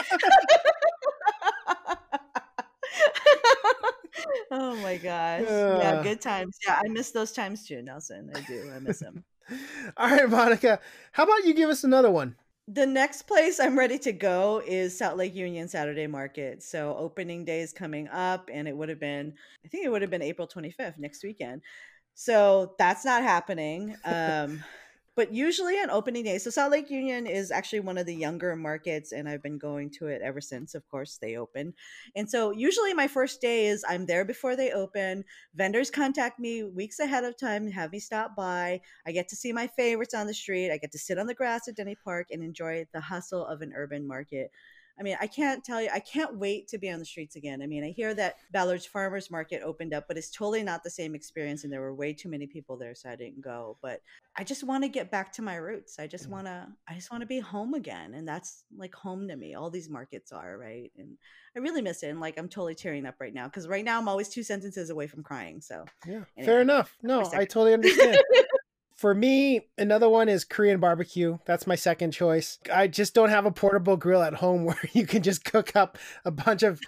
[4.52, 5.42] oh my gosh.
[5.42, 6.56] yeah, good times.
[6.64, 8.30] Yeah, I miss those times too, Nelson.
[8.32, 8.70] I do.
[8.72, 9.24] I miss them.
[9.96, 10.78] All right, Monica.
[11.10, 12.36] How about you give us another one?
[12.68, 16.62] The next place I'm ready to go is South Lake Union Saturday Market.
[16.62, 19.34] So opening day is coming up, and it would have been,
[19.64, 21.62] I think it would have been April 25th next weekend.
[22.14, 23.96] So that's not happening.
[24.04, 24.62] Um,
[25.14, 28.56] but usually on opening day, so South Lake Union is actually one of the younger
[28.56, 31.74] markets, and I've been going to it ever since, of course, they opened.
[32.16, 35.24] And so usually my first day is I'm there before they open.
[35.54, 38.80] Vendors contact me weeks ahead of time, have me stop by.
[39.06, 40.72] I get to see my favorites on the street.
[40.72, 43.60] I get to sit on the grass at Denny Park and enjoy the hustle of
[43.60, 44.50] an urban market.
[45.02, 47.60] I mean, I can't tell you, I can't wait to be on the streets again.
[47.60, 50.90] I mean, I hear that Ballard's Farmers Market opened up, but it's totally not the
[50.90, 51.64] same experience.
[51.64, 53.78] And there were way too many people there, so I didn't go.
[53.82, 54.00] But
[54.36, 55.98] I just want to get back to my roots.
[55.98, 56.30] I just Mhm.
[56.30, 58.14] want to, I just want to be home again.
[58.14, 59.54] And that's like home to me.
[59.54, 60.92] All these markets are, right?
[60.96, 61.18] And
[61.56, 62.10] I really miss it.
[62.10, 64.88] And like, I'm totally tearing up right now because right now I'm always two sentences
[64.90, 65.60] away from crying.
[65.60, 66.96] So Yeah, Anyway, fair enough.
[67.02, 67.28] No.
[67.32, 68.18] I totally understand.
[69.02, 71.38] For me, another one is Korean barbecue.
[71.44, 72.60] That's my second choice.
[72.72, 75.98] I just don't have a portable grill at home where you can just cook up
[76.24, 76.78] a bunch of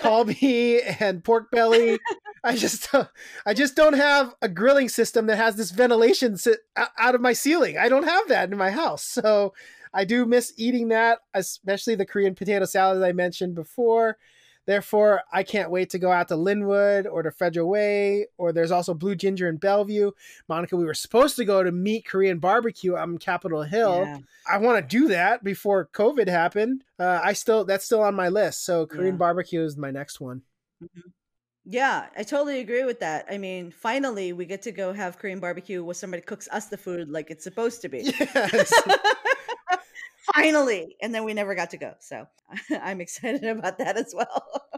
[0.00, 1.98] kalbi and pork belly.
[2.42, 3.08] I just uh,
[3.44, 7.34] I just don't have a grilling system that has this ventilation sit out of my
[7.34, 7.76] ceiling.
[7.76, 9.04] I don't have that in my house.
[9.04, 9.52] So
[9.92, 14.16] I do miss eating that, especially the Korean potato salad I mentioned before.
[14.68, 18.70] Therefore, I can't wait to go out to Lynnwood or to Federal Way, or there's
[18.70, 20.10] also Blue Ginger in Bellevue.
[20.46, 24.04] Monica, we were supposed to go to Meet Korean Barbecue on Capitol Hill.
[24.04, 24.18] yeah.
[24.46, 26.84] I want to do that before COVID happened.
[26.98, 28.66] Uh, I still that's still on my list.
[28.66, 29.18] So Korean Yeah.
[29.18, 30.42] barbecue is my next one.
[31.64, 33.24] Yeah, I totally agree with that.
[33.30, 36.76] I mean, finally, we get to go have Korean barbecue where somebody cooks us the
[36.76, 38.02] food like it's supposed to be.
[38.34, 38.70] Yes.
[40.34, 40.96] finally.
[41.02, 41.94] And then we never got to go.
[42.00, 42.26] So
[42.82, 44.62] I'm excited about that as well.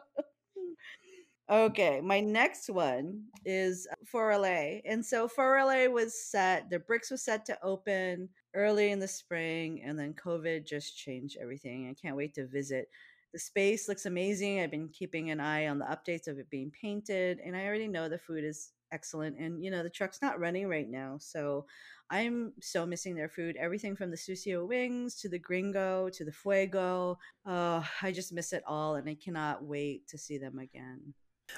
[1.51, 4.79] Okay, my next one is for LA.
[4.85, 9.09] And so for LA was set, the bricks was set to open early in the
[9.09, 11.89] spring, and then COVID just changed everything.
[11.89, 12.89] I can't wait to visit.
[13.33, 14.61] The space looks amazing.
[14.61, 17.89] I've been keeping an eye on the updates of it being painted, and I already
[17.89, 19.39] know the food is excellent.
[19.39, 21.17] And you know, the truck's not running right now.
[21.21, 21.67] So
[22.11, 23.57] I'm so missing their food.
[23.57, 27.19] Everything from the Sucio wings to the gringo to the fuego.
[27.47, 31.15] Uh, I just miss it all, and I cannot wait to see them again.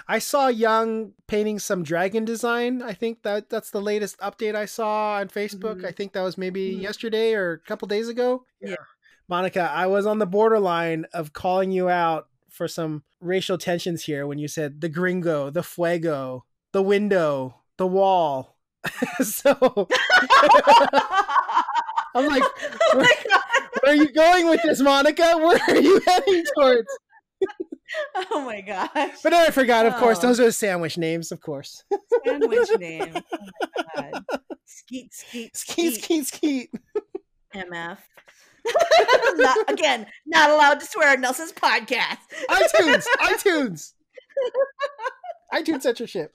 [0.09, 2.81] I saw Young painting some dragon design.
[2.81, 5.81] I think that that's the latest update I saw on Facebook.
[5.83, 5.85] Mhm.
[5.85, 6.81] I think that was maybe Mhm.
[6.81, 8.47] yesterday or a couple days ago.
[8.61, 8.77] Yeah.
[9.29, 14.27] Monica, I was on the borderline of calling you out for some racial tensions here
[14.27, 18.57] when you said the gringo, the fuego, the window, the wall.
[19.23, 19.57] so
[22.15, 22.43] I'm like,
[22.93, 23.41] oh god!
[23.83, 25.35] where are you going with this, Monica?
[25.39, 26.89] Where are you heading towards?
[28.31, 28.91] Oh my gosh!
[29.23, 30.23] But then I forgot, of course, Oh.
[30.29, 31.85] those are the sandwich names, of course.
[32.25, 33.15] Sandwich name.
[33.17, 33.21] Oh
[33.97, 34.25] my god!
[34.67, 36.27] Skeet, skeet, Skeet, skeet.
[36.27, 36.71] skeet, skeet.
[37.55, 37.99] MF.
[39.37, 42.19] not, again, not allowed to swear on Nelson's podcast.
[42.49, 43.93] iTunes, iTunes,
[45.53, 46.35] iTunes censorship.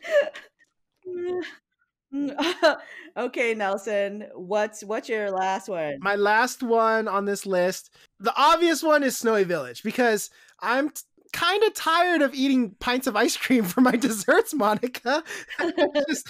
[3.18, 4.26] okay, Nelson.
[4.36, 5.98] What's what's your last one?
[6.02, 10.30] My last one on this list, the obvious one is Snowy Village because
[10.62, 11.02] I'm t-
[11.34, 15.24] kind of tired of eating pints of ice cream for my desserts, Monica.
[16.10, 16.28] Just-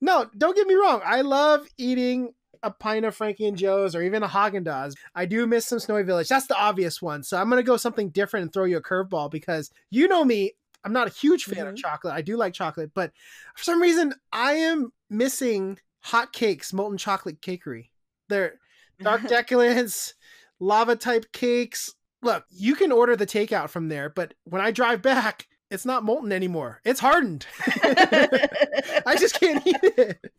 [0.00, 1.00] no, don't get me wrong.
[1.04, 4.94] I love eating a pint of Frankie and Jo's or even a Haagen Dazs.
[5.14, 6.28] I do miss some Snowy Village.
[6.28, 7.22] That's the obvious one.
[7.22, 10.52] So I'm gonna go something different and throw you a curveball because you know me.
[10.84, 11.78] I'm not a huge fan of Mhm.
[11.78, 12.14] chocolate.
[12.14, 13.12] I do like chocolate, but
[13.56, 17.90] for some reason I am missing hot cakes, molten chocolate cakery.
[18.28, 18.58] They're
[19.02, 20.14] dark decadence,
[20.60, 21.94] lava type cakes.
[22.22, 26.04] Look, you can order the takeout from there, but when I drive back, it's not
[26.04, 26.80] molten anymore.
[26.84, 27.46] It's hardened.
[27.82, 30.32] I just can't eat it.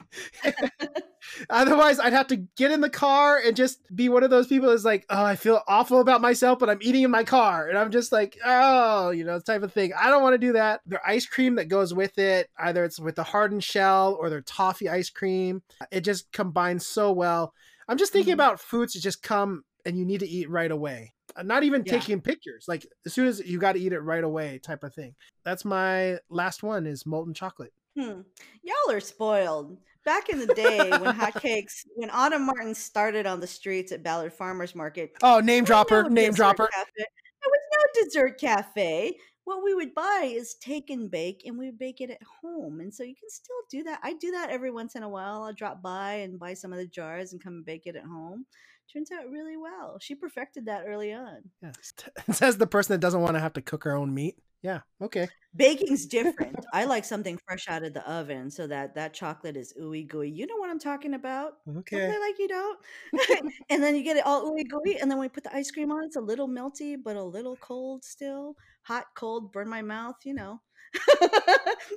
[1.49, 4.69] Otherwise, I'd have to get in the car and just be one of those people
[4.69, 7.67] that's like, oh, I feel awful about myself, but I'm eating in my car.
[7.67, 9.91] And I'm just like, oh, you know, type of thing.
[9.99, 10.81] I don't want to do that.
[10.85, 14.41] Their ice cream that goes with it, either it's with the hardened shell or their
[14.41, 17.53] toffee ice cream, it just combines so well.
[17.87, 18.35] I'm just thinking Mhm.
[18.35, 21.13] about foods that just come and you need to eat right away.
[21.35, 21.93] Uh, Not even Yeah.
[21.99, 22.65] taking pictures.
[22.67, 25.15] Like as soon as you got to eat it right away, type of thing.
[25.45, 27.73] That's my last one is molten chocolate.
[27.97, 28.21] Hmm.
[28.63, 29.77] Y'all are spoiled.
[30.07, 34.31] Back in the day when hotcakes, when Autumn Martin started on the streets at Ballard
[34.31, 36.69] Farmers Market, Oh, name dropper, no name dropper.
[36.73, 36.87] Cafe.
[36.95, 37.05] There
[37.45, 39.17] was no dessert cafe.
[39.43, 42.79] What we would buy is take and bake, and we would bake it at home.
[42.79, 43.99] And so you can still do that.
[44.01, 45.43] I do that every once in a while.
[45.43, 48.05] I'll drop by and buy some of the jars and come and bake it at
[48.05, 48.45] home.
[48.93, 49.97] Turns out really well.
[49.99, 51.39] She perfected that early on.
[51.61, 51.91] Yes.
[52.31, 54.37] Says the person that doesn't want to have to cook her own meat.
[54.67, 54.81] Yeah.
[55.01, 55.29] Okay.
[55.55, 56.57] Baking's different.
[56.73, 60.29] I like something fresh out of the oven so that that chocolate is ooey gooey.
[60.29, 61.53] You know what I'm talking about?
[61.77, 62.07] Okay.
[62.19, 62.77] like you don't.
[63.69, 65.71] and then you get it all ooey gooey, and then when we put the ice
[65.71, 68.55] cream on, it's a little melty, but a little cold still.
[68.81, 70.17] Hot, cold, burn my mouth.
[70.25, 70.59] You know.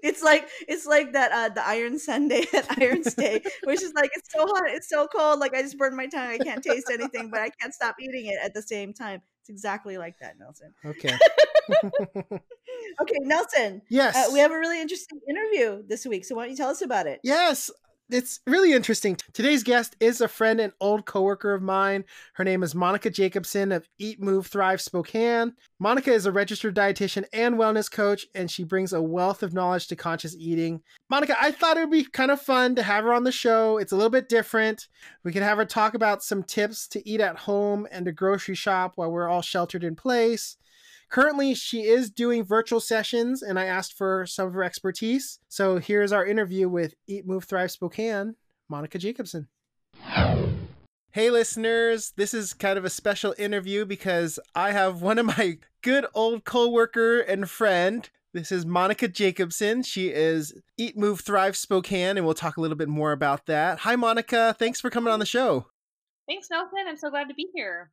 [0.03, 4.11] it's like it's like that uh the iron sundae at iron steak which is like
[4.15, 6.91] it's so hot it's so cold like i just burned my tongue i can't taste
[6.93, 10.37] anything but i can't stop eating it at the same time it's exactly like that
[10.39, 11.17] nelson Okay.
[13.01, 14.17] okay nelson yes.
[14.17, 16.83] uh, we have a really interesting interview this week, so why don't you tell us
[16.83, 17.21] about it?
[17.23, 17.71] Yes,
[18.13, 19.17] it's really interesting.
[19.33, 22.05] Today's guest is a friend and old coworker of mine.
[22.35, 25.55] Her name is Monica Jacobson of Eat Move Thrive Spokane.
[25.79, 29.87] Monica is a registered dietitian and wellness coach, and she brings a wealth of knowledge
[29.89, 30.83] to conscious eating.
[31.09, 33.79] Monica, I thought it would be kind of fun to have her on the show.
[33.79, 34.89] It's a little bit different.
[35.25, 38.55] We could have her talk about some tips to eat at home and to grocery
[38.55, 40.57] shop while we're all sheltered in place.
[41.11, 45.41] Currently, she is doing virtual sessions, and I asked for some of her expertise.
[45.49, 48.37] So here's our interview with Eat, Move, Thrive Spokane,
[48.69, 49.49] Monica Jacobson.
[51.11, 55.59] Hey, listeners, this is kind of a special interview because I have one of my
[55.83, 58.09] good old coworker and friend.
[58.33, 59.83] This is Monica Jacobson.
[59.83, 63.81] She is Eat, Move, Thrive Spokane, and we'll talk a little bit more about that.
[63.81, 64.55] Hi, Monica.
[64.57, 65.67] Thanks for coming on the show.
[66.29, 66.85] Thanks, Nelson.
[66.87, 67.91] I'm so glad to be here.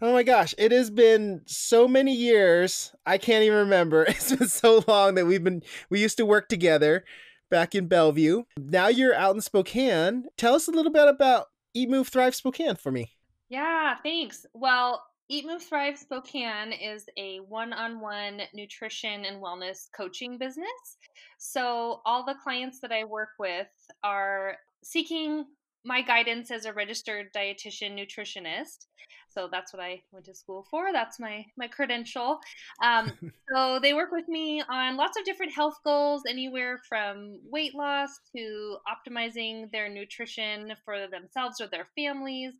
[0.00, 2.92] Oh my gosh, it has been so many years.
[3.06, 4.04] I can't even remember.
[4.08, 7.04] It's been so long that we've been we used to work together
[7.50, 8.44] back in Bellevue.
[8.56, 10.24] Now you're out in Spokane.
[10.36, 13.12] Tell us a little bit about Eat Move Thrive Spokane for me.
[13.48, 14.46] Yeah, thanks.
[14.54, 20.96] Well, Eat Move Thrive Spokane is a one on one nutrition and wellness coaching business.
[21.38, 23.68] So, all the clients that I work with
[24.02, 25.44] are seeking
[25.84, 28.86] my guidance as a registered dietitian nutritionist.
[29.30, 30.92] So that's what I went to school for.
[30.92, 32.38] That's my my credential.
[32.82, 33.12] Um,
[33.54, 38.10] so they work with me on lots of different health goals, anywhere from weight loss
[38.36, 42.52] to optimizing their nutrition for themselves or their families,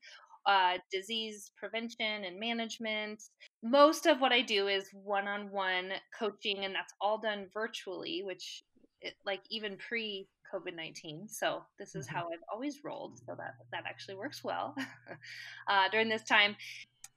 [0.47, 3.23] uh, disease prevention and management.
[3.63, 8.23] Most of what I do is one on one coaching, and that's all done virtually,
[8.25, 8.63] which,
[9.01, 11.29] it, like, even pre COVID 19.
[11.29, 12.17] So, this is mm-hmm.
[12.17, 13.19] how I've always rolled.
[13.19, 14.75] So, that, that actually works well
[15.69, 16.57] uh, during this time.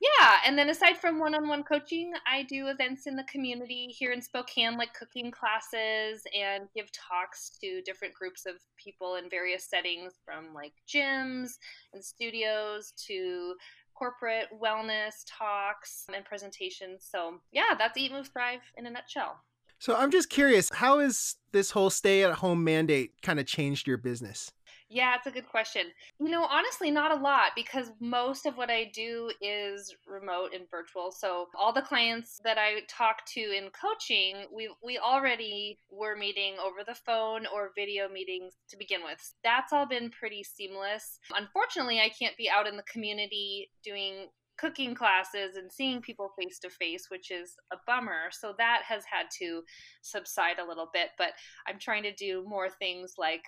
[0.01, 4.21] Yeah, and then aside from one-on-one coaching, I do events in the community here in
[4.21, 10.13] Spokane, like cooking classes and give talks to different groups of people in various settings,
[10.25, 11.51] from like gyms
[11.93, 13.55] and studios to
[13.95, 17.07] corporate wellness talks and presentations.
[17.09, 19.39] So yeah, that's Eat Move Thrive in a nutshell.
[19.79, 24.51] So I'm just curious, how has this whole stay-at-home mandate kind of changed your business?
[24.87, 25.87] Yeah, it's a good question.
[26.19, 30.69] You know, honestly, not a lot because most of what I do is remote and
[30.69, 31.11] virtual.
[31.11, 36.53] So all the clients that I talk to in coaching, we we already were meeting
[36.63, 39.33] over the phone or video meetings to begin with.
[39.43, 41.19] That's all been pretty seamless.
[41.35, 46.59] Unfortunately, I can't be out in the community doing cooking classes and seeing people face
[46.59, 48.29] to face, which is a bummer.
[48.31, 49.63] So that has had to
[50.01, 51.33] subside a little bit, but
[51.67, 53.43] I'm trying to do more things like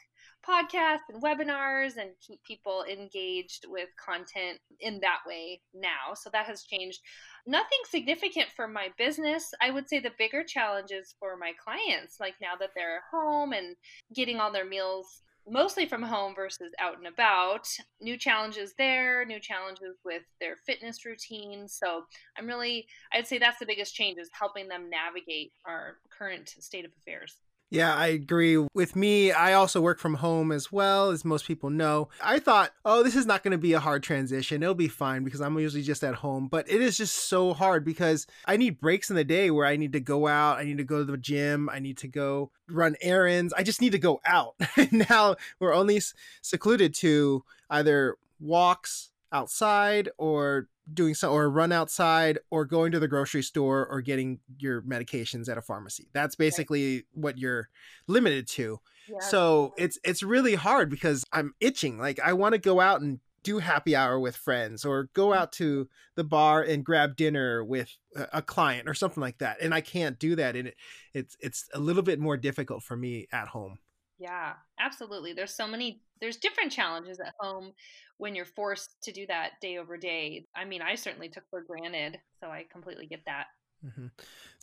[0.47, 6.13] podcasts and webinars and keep people engaged with content in that way now.
[6.15, 6.99] So that has changed.
[7.45, 9.53] Nothing significant for my business.
[9.61, 13.53] I would say the bigger challenges for my clients, like now that they're at home
[13.53, 13.75] and
[14.13, 17.67] getting all their meals mostly from home versus out and about.
[18.01, 21.67] New challenges there, new challenges with their fitness routine.
[21.67, 22.03] So
[22.37, 26.85] I'm really, I'd say that's the biggest change is helping them navigate our current state
[26.85, 27.35] of affairs.
[27.69, 28.57] Yeah, I agree.
[28.73, 32.07] With me, I also work from home as well, as most people know.
[32.23, 34.63] I thought, oh, this is not going to be a hard transition.
[34.63, 36.47] It'll be fine because I'm usually just at home.
[36.47, 39.75] But it is just so hard because I need breaks in the day where I
[39.75, 42.51] need to go out, I need to go to the gym, I need to go
[42.69, 43.53] run errands.
[43.53, 44.55] I just need to go out.
[44.91, 46.01] now we're only
[46.41, 53.07] secluded to either walks outside or doing so or run outside or going to the
[53.07, 56.07] grocery store or getting your medications at a pharmacy.
[56.13, 57.05] That's basically right.
[57.13, 57.69] what you're
[58.07, 58.79] limited to.
[59.09, 59.19] Yeah.
[59.19, 61.97] So it's it's really hard because I'm itching.
[61.97, 65.39] Like I want to go out and do happy hour with friends or go mm-hmm.
[65.39, 67.89] out to the bar and grab dinner with
[68.33, 69.61] a client or something like that.
[69.61, 70.75] And I can't do that and it
[71.13, 73.79] it's it's a little bit more difficult for me at home.
[74.19, 75.33] Yeah, absolutely.
[75.33, 77.73] There's so many there's different challenges at home
[78.17, 80.45] when you're forced to do that day over day.
[80.55, 83.45] I mean, I certainly took for granted, so I completely get that.
[83.85, 84.07] Mm-hmm.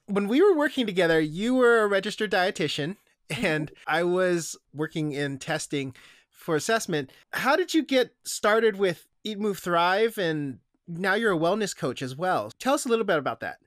[0.07, 2.97] When we were working together, you were a registered dietitian
[3.31, 3.47] mm-hmm.
[3.47, 5.95] and I was working in testing
[6.31, 7.11] for assessment.
[7.33, 12.03] How did you get started with Eat Move Thrive and now you're a wellness coach
[12.03, 12.51] as well?
[12.59, 13.59] Tell us a little bit about that.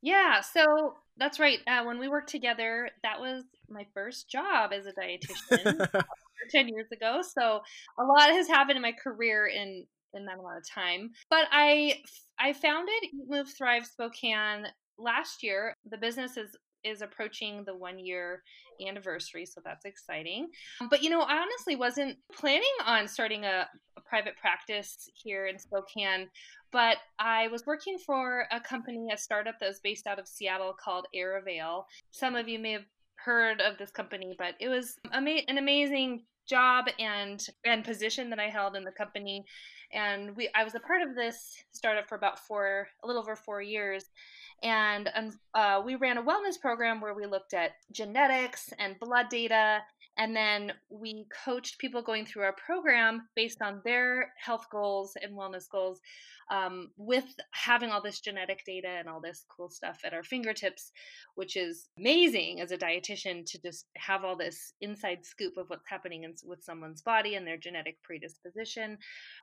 [0.00, 1.58] Yeah, so that's right.
[1.66, 5.88] Uh, when we worked together, that was my first job as a dietitian
[6.50, 7.20] 10 years ago.
[7.22, 7.60] So
[7.98, 11.10] a lot has happened in my career in in that amount of time.
[11.30, 12.00] But I
[12.38, 14.66] I founded Eat Move Thrive Spokane
[14.98, 15.74] last year.
[15.90, 18.42] The business is is approaching the one year
[18.86, 20.48] anniversary, so that's exciting.
[20.80, 23.66] Um, but you know, I honestly wasn't planning on starting a,
[23.96, 26.28] a, private practice here in Spokane,
[26.72, 30.74] but I was working for a company, a startup that was based out of Seattle
[30.78, 31.84] called Arivale.
[32.10, 32.84] Some of you may have
[33.16, 38.38] heard of this company, but it was ama- an amazing job and and position that
[38.38, 39.44] I held in the company.
[39.92, 43.36] And we I was a part of this startup for about four, a little over
[43.36, 44.04] four years.
[44.64, 45.10] And
[45.54, 49.82] uh, we ran a wellness program where we looked at genetics and blood data
[50.16, 55.36] and then we coached people going through our program based on their health goals and
[55.36, 56.00] wellness goals
[56.50, 60.92] um, with having all this genetic data and all this cool stuff at our fingertips,
[61.34, 65.88] which is amazing as a dietitian to just have all this inside scoop of what's
[65.88, 68.98] happening in, with someone's body and their genetic predisposition.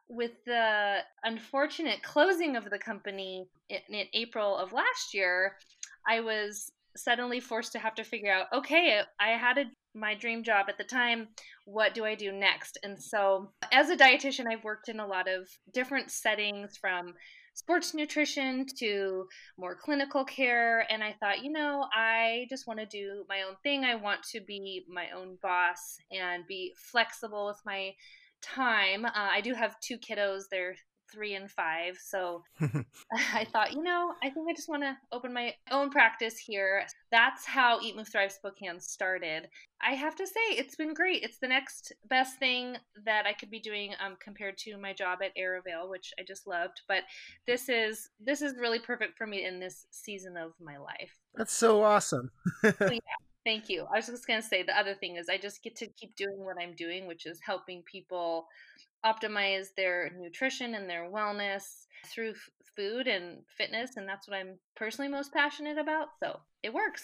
[0.10, 5.58] With the unfortunate closing of the company in, in April of last year,
[6.08, 10.44] I was suddenly forced to have to figure out okay i had a my dream
[10.44, 11.28] job at the time
[11.66, 12.78] what do i do next?
[12.84, 17.14] And so as a dietitian i've worked in a lot of different settings from
[17.54, 19.26] sports nutrition to
[19.58, 23.56] more clinical care and i thought you know i just want to do my own
[23.64, 23.84] thing.
[23.84, 27.92] I want to be my own boss and be flexible with my
[28.42, 29.06] time.
[29.06, 30.44] Uh, i do have two kiddos.
[30.50, 30.76] They're
[31.12, 31.98] three and five.
[32.04, 32.44] So
[33.34, 36.86] I thought, you know, I think I just want to open my own practice here.
[37.12, 39.48] That's how Eat Move Thrive Spokane started.
[39.82, 41.24] I have to say, it's been great.
[41.24, 45.20] It's the next best thing that I could be doing um, compared to my job
[45.24, 46.82] at Arivale, which I just loved.
[46.88, 47.04] But
[47.48, 51.20] this is this is really perfect for me in this season of my life.
[51.36, 52.32] That's so awesome.
[52.62, 53.00] so, yeah,
[53.44, 53.88] Thank you.
[53.92, 56.16] I was just going to say the other thing is I just get to keep
[56.16, 58.48] doing what I'm doing, which is helping people
[59.06, 63.98] optimize their nutrition and their wellness through f- food and fitness.
[63.98, 66.10] And that's what I'm personally most passionate about.
[66.22, 67.04] So it works.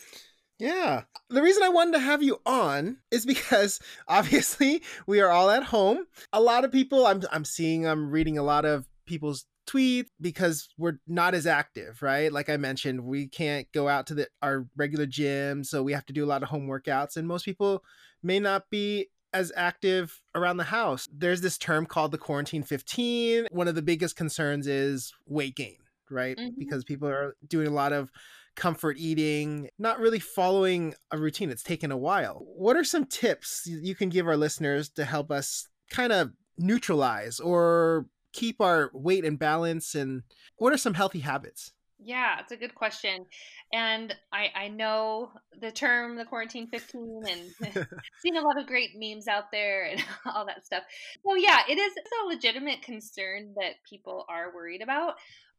[0.59, 1.03] Yeah.
[1.29, 5.63] The reason I wanted to have you on is because obviously we are all at
[5.63, 6.05] home.
[6.33, 10.69] A lot of people I'm I'm seeing I'm reading a lot of people's tweet because
[10.77, 12.31] we're not as active, right?
[12.31, 16.05] Like I mentioned, we can't go out to the our regular gym, so we have
[16.07, 17.83] to do a lot of home workouts and most people
[18.23, 21.07] may not be as active around the house.
[21.13, 23.47] There's this term called the quarantine 15.
[23.51, 25.77] One of the biggest concerns is weight gain,
[26.09, 26.37] right?
[26.37, 26.57] Mm-hmm.
[26.57, 28.09] Because people are doing a lot of
[28.55, 31.49] comfort eating, not really following a routine.
[31.49, 32.43] It's taken a while.
[32.55, 37.39] What are some tips you can give our listeners to help us kind of neutralize
[37.39, 38.07] or
[38.37, 40.21] keep our weight and balance and
[40.57, 43.25] what are some healthy habits yeah it's a good question
[43.73, 47.87] and i i know the term the quarantine 15 and
[48.21, 50.03] seen a lot of great memes out there and
[50.35, 50.83] all that stuff
[51.23, 55.15] well yeah it is a legitimate concern that people are worried about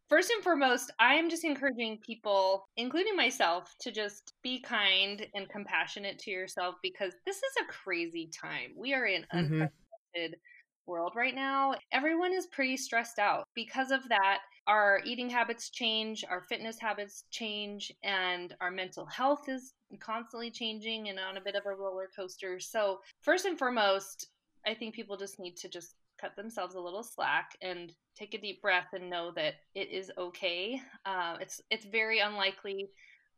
[0.08, 6.18] First and foremost, I'm just encouraging people, including myself, to just be kind and compassionate
[6.20, 8.72] to yourself because this is a crazy time.
[8.74, 9.38] We are in mm-hmm.
[9.38, 10.40] unprecedented
[10.88, 13.44] world right now, everyone is pretty stressed out.
[13.54, 19.48] Because of that, our eating habits change, our fitness habits change, and our mental health
[19.48, 22.58] is constantly changing and on a bit of a roller coaster.
[22.58, 24.28] So, first and foremost,
[24.66, 28.40] I think people just need to just cut themselves a little slack and take a
[28.40, 30.80] deep breath and know that it is okay.
[31.06, 32.88] Uh, it's it's very unlikely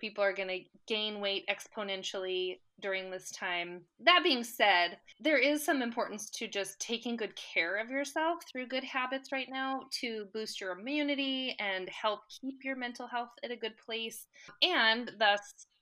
[0.01, 3.83] people are going to gain weight exponentially during this time.
[4.05, 8.69] That being said, there is some importance to just taking good care of yourself through
[8.69, 13.51] good habits right now to boost your immunity and help keep your mental health at
[13.51, 14.27] a good place
[14.63, 15.41] and thus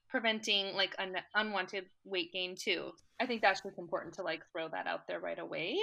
[0.09, 2.91] preventing like an unwanted weight gain too.
[3.21, 5.77] I think that's just important to like throw that out there right away.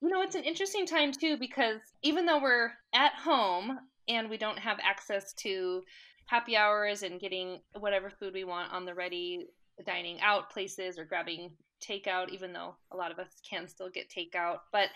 [0.00, 3.78] You know, it's an interesting time too because even though we're at home
[4.08, 5.82] and we don't have access to
[6.26, 9.46] happy hours and getting whatever food we want on the ready
[9.86, 11.50] dining out places or grabbing
[11.80, 14.58] takeout, even though a lot of us can still get takeout.
[14.70, 14.88] But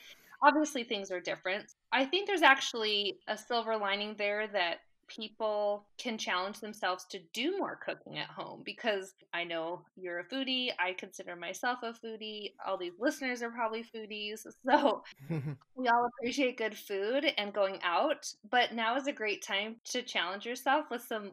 [0.42, 1.74] obviously, things are different.
[1.92, 4.78] I think there's actually a silver lining there that
[5.08, 10.24] people can challenge themselves to do more cooking at home because I know you're a
[10.24, 10.70] foodie.
[10.78, 12.52] I consider myself a foodie.
[12.66, 14.46] All these listeners are probably foodies.
[14.68, 15.04] So
[15.76, 18.32] we all appreciate good food and going out.
[18.50, 21.32] But now is a great time to challenge yourself with some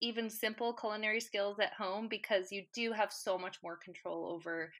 [0.00, 4.72] even simple culinary skills at home because you do have so much more control over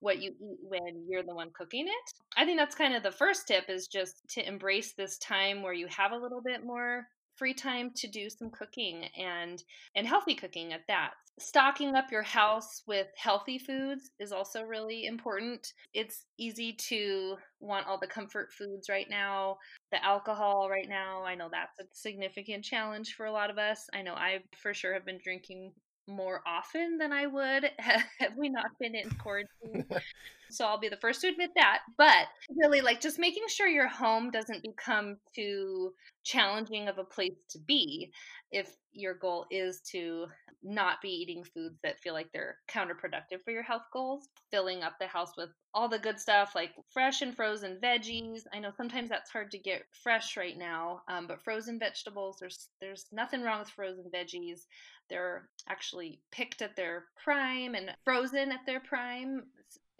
[0.00, 2.12] what you eat when you're the one cooking it.
[2.36, 5.72] I think that's kind of the first tip is just to embrace this time where
[5.72, 7.06] you have a little bit more
[7.40, 9.64] free time to do some cooking and
[9.96, 11.12] and healthy cooking at that.
[11.38, 15.72] Stocking up your house with healthy foods is also really important.
[15.94, 19.56] It's easy to want all the comfort foods right now.
[19.90, 23.88] The alcohol right now, I know that's a significant challenge for a lot of us.
[23.94, 25.72] I know I for sure have been drinking
[26.06, 29.86] more often than I would have we not been in quarantine.
[30.52, 31.80] so I'll be the first to admit that.
[31.96, 32.26] But
[32.56, 35.92] really, like just making sure your home doesn't become too
[36.24, 38.10] challenging of a place to be
[38.52, 40.26] if your goal is to
[40.62, 44.28] not be eating foods that feel like they're counterproductive for your health goals.
[44.50, 48.42] Filling up the house with all the good stuff like fresh and frozen veggies.
[48.52, 52.68] I know sometimes that's hard to get fresh right now, um, but frozen vegetables, there's
[52.80, 54.62] there's nothing wrong with frozen veggies.
[55.08, 59.44] They're actually picked at their prime and frozen at their prime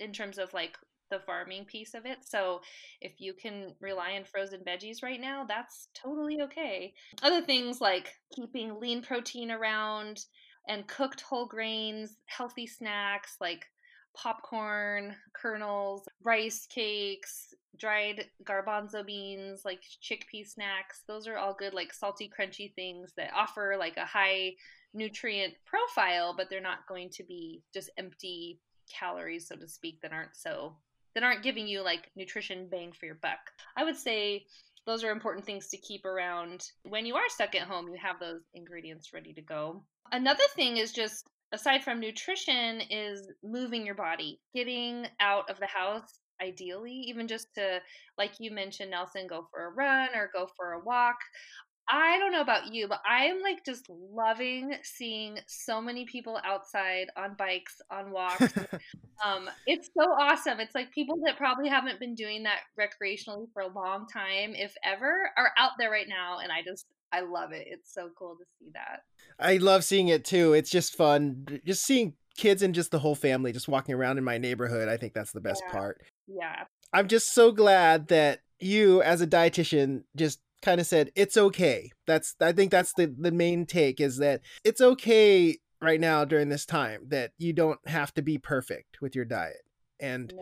[0.01, 0.77] in terms of like
[1.11, 2.19] the farming piece of it.
[2.25, 2.61] So
[3.01, 6.95] if you can rely on frozen veggies right now, that's totally okay.
[7.23, 10.25] Other things like keeping lean protein around
[10.69, 13.67] and cooked whole grains, healthy snacks like
[14.17, 21.03] popcorn, kernels, rice cakes, dried garbanzo beans, like chickpea snacks.
[21.07, 24.55] Those are all good, like salty, crunchy things that offer like a high
[24.93, 28.59] nutrient profile, but they're not going to be just empty
[28.91, 30.77] calories, so to speak, that aren't so
[31.15, 33.39] that aren't giving you like nutrition bang for your buck.
[33.77, 34.47] I would say
[34.87, 37.89] those are important things to keep around when you are stuck at home.
[37.89, 39.83] You have those ingredients ready to go.
[40.13, 45.67] Another thing is just aside from nutrition is moving your body, getting out of the
[45.67, 47.81] house ideally, even just to,
[48.17, 51.17] like you mentioned, Nelson, go for a run or go for a walk.
[51.93, 56.39] I don't know about you, but I am like just loving seeing so many people
[56.45, 58.41] outside on bikes, on walks.
[59.25, 60.61] um, it's so awesome.
[60.61, 64.75] It's like people that probably haven't been doing that recreationally for a long time, if
[64.85, 66.39] ever, are out there right now.
[66.39, 67.67] And I just, I love it.
[67.69, 69.03] It's so cool to see that.
[69.45, 70.53] I love seeing it too.
[70.53, 71.61] It's just fun.
[71.67, 74.89] Just seeing kids and just the whole family just walking around in my neighborhood.
[74.89, 75.73] I think that's the best Yeah.
[75.73, 76.01] part.
[76.29, 76.65] Yeah.
[76.93, 81.91] I'm just so glad that you, as a dietitian, just kind of said it's okay.
[82.07, 86.49] That's I think that's the the main take is that it's okay right now during
[86.49, 89.63] this time that you don't have to be perfect with your diet.
[89.99, 90.33] And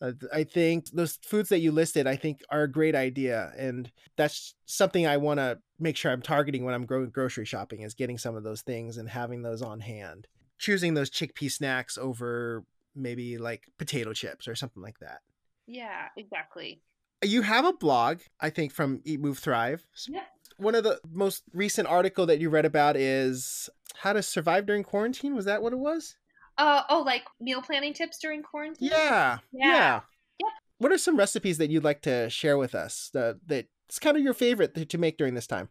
[0.00, 3.90] uh, I think those foods that you listed, I think, are a great idea, and
[4.16, 7.94] that's something I want to make sure I'm targeting when I'm gro- grocery shopping is
[7.94, 10.28] getting some of those things and having those on hand.
[10.58, 12.64] Choosing those chickpea snacks over
[12.94, 15.20] maybe like potato chips or something like that.
[15.66, 16.80] Yeah, exactly.
[17.22, 19.84] You have a blog, I think, from Eat Move Thrive.
[20.08, 20.22] Yeah.
[20.56, 24.82] One of the most recent article that you read about is how to survive during
[24.82, 25.34] quarantine.
[25.34, 26.16] Was that what it was?
[26.58, 28.88] Uh, oh, like meal planning tips during quarantine?
[28.90, 29.38] Yeah.
[29.52, 30.00] Yeah.
[30.38, 30.50] Yep.
[30.78, 34.22] What are some recipes that you'd like to share with us that that's kind of
[34.22, 35.68] your favorite to make during this time?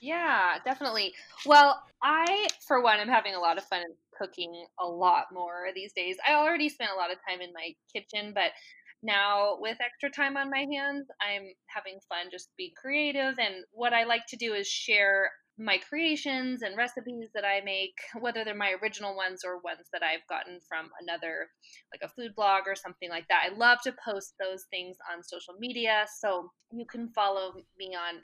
[0.00, 1.12] Yeah, definitely.
[1.44, 3.82] Well, I, for one, am having a lot of fun
[4.18, 6.16] cooking a lot more these days.
[6.26, 8.52] I already spent a lot of time in my kitchen, but
[9.02, 13.38] now with extra time on my hands, I'm having fun just being creative.
[13.38, 17.94] And what I like to do is share my creations and recipes that I make,
[18.20, 21.48] whether they're my original ones or ones that I've gotten from another,
[21.92, 23.50] like a food blog or something like that.
[23.50, 26.06] I love to post those things on social media.
[26.18, 28.20] So you can follow me on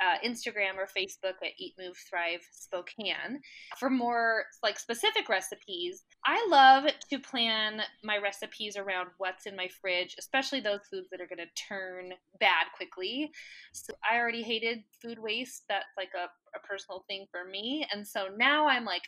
[0.00, 3.40] uh, Instagram or Facebook at Eat Move Thrive Spokane
[3.78, 6.04] for more like specific recipes.
[6.24, 11.20] I love to plan my recipes around what's in my fridge, especially those foods that
[11.20, 13.30] are going to turn bad quickly.
[13.72, 15.64] So I already hated food waste.
[15.68, 17.86] That's like a, a personal thing for me.
[17.92, 19.02] And so now I'm like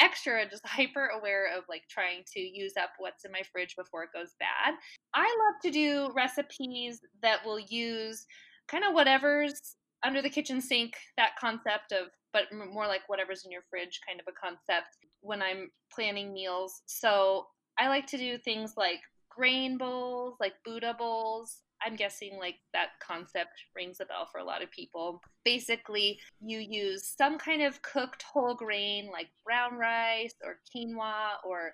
[0.00, 4.04] extra just hyper aware of like trying to use up what's in my fridge before
[4.04, 4.74] it goes bad.
[5.14, 8.24] I love to do recipes that will use
[8.68, 13.50] kind of whatever's under the kitchen sink that concept of but more like whatever's in
[13.50, 16.82] your fridge kind of a concept when i'm planning meals.
[16.86, 17.46] So
[17.78, 21.62] i like to do things like grain bowls like buddha bowls.
[21.80, 25.20] I'm guessing like that concept rings a bell for a lot of people.
[25.44, 31.72] Basically you use some kind of cooked whole grain like brown rice or quinoa or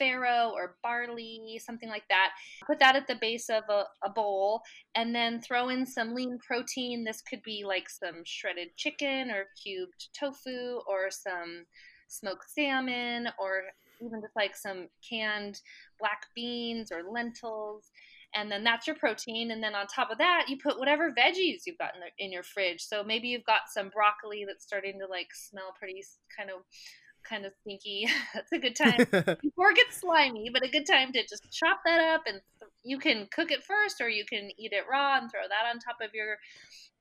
[0.00, 2.30] farro or barley, something like that.
[2.66, 4.62] Put that at the base of a, a bowl
[4.94, 7.04] and then throw in some lean protein.
[7.04, 11.64] This could be like some shredded chicken or cubed tofu or some
[12.08, 13.62] smoked salmon or
[14.02, 15.60] even just like some canned
[15.98, 17.90] black beans or lentils.
[18.34, 19.50] And then that's your protein.
[19.50, 22.32] And then on top of that, you put whatever veggies you've got in, the, in
[22.32, 22.80] your fridge.
[22.80, 26.02] So maybe you've got some broccoli that's starting to like smell pretty
[26.36, 26.62] kind of
[27.28, 28.06] kind of stinky.
[28.34, 29.06] That's a good time
[29.42, 32.70] before it gets slimy, but a good time to just chop that up and th-
[32.82, 35.78] you can cook it first or you can eat it raw and throw that on
[35.78, 36.36] top of your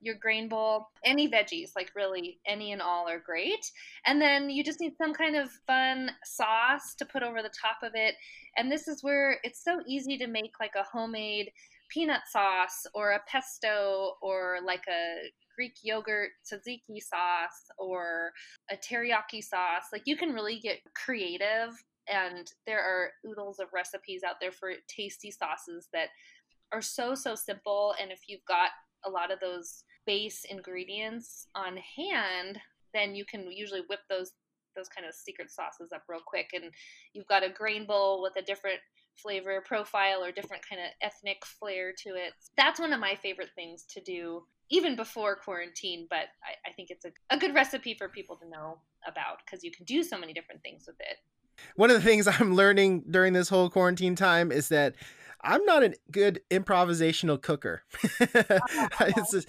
[0.01, 0.87] your grain bowl.
[1.03, 3.69] Any veggies, like really any and all are great.
[4.05, 7.83] And then you just need some kind of fun sauce to put over the top
[7.83, 8.15] of it.
[8.55, 11.51] And this is where it's so easy to make like a homemade
[11.89, 15.29] peanut sauce or a pesto or like a
[15.59, 18.31] Greek yogurt tzatziki sauce or
[18.71, 19.87] a teriyaki sauce.
[19.91, 24.71] Like you can really get creative, and there are oodles of recipes out there for
[24.87, 26.07] tasty sauces that
[26.71, 27.93] are so so simple.
[28.01, 28.69] And if you've got
[29.05, 32.57] a lot of those base ingredients on hand,
[32.93, 34.31] then you can usually whip those
[34.77, 36.51] those kind of secret sauces up real quick.
[36.53, 36.71] And
[37.11, 38.79] you've got a grain bowl with a different
[39.17, 42.31] flavor profile or different kind of ethnic flair to it.
[42.55, 46.89] That's one of my favorite things to do even before quarantine, but I, I think
[46.91, 50.17] it's a, a good recipe for people to know about because you can do so
[50.17, 51.17] many different things with it.
[51.75, 54.95] One of the things I'm learning during this whole quarantine time is that
[55.41, 57.83] I'm not a good improvisational cooker.
[59.01, 59.05] Oh.
[59.17, 59.47] It's just-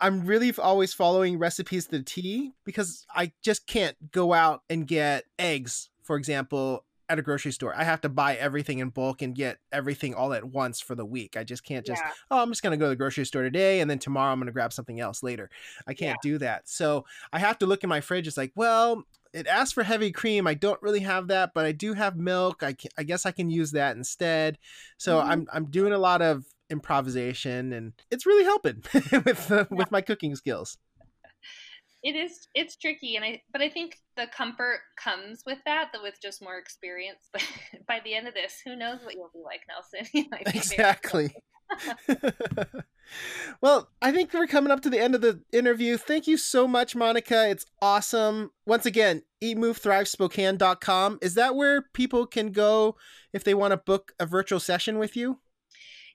[0.00, 4.86] I'm really always following recipes to the T because I just can't go out and
[4.86, 7.74] get eggs, for example, at a grocery store.
[7.76, 11.04] I have to buy everything in bulk and get everything all at once for the
[11.04, 11.36] week.
[11.36, 12.12] I just can't just, yeah.
[12.30, 14.38] oh, I'm just going to go to the grocery store today and then tomorrow I'm
[14.38, 15.50] going to grab something else later.
[15.86, 16.68] I can't do that.
[16.68, 18.26] So I have to look in my fridge.
[18.28, 19.02] It's like, well,
[19.32, 20.46] it asks for heavy cream.
[20.46, 22.62] I don't really have that, but I do have milk.
[22.62, 24.58] I, can, I guess I can use that instead.
[24.96, 25.24] So Mhm.
[25.24, 28.82] I'm I'm doing a lot of improvisation, and it's really helping
[29.24, 30.78] with uh, with my cooking skills.
[32.02, 36.14] It is it's tricky and i but i think the comfort comes with that with
[36.22, 37.42] just more experience but
[37.88, 40.06] by the end of this who knows what you'll be like nelson.
[40.54, 41.34] Exactly.
[43.60, 45.96] well i think we're coming up to the end of the interview.
[45.96, 47.48] Thank you so much monica.
[47.48, 48.50] It's awesome.
[48.66, 52.96] Once again eatmovethrivespokane.com is that where people can go
[53.32, 55.38] if they want to book a virtual session with you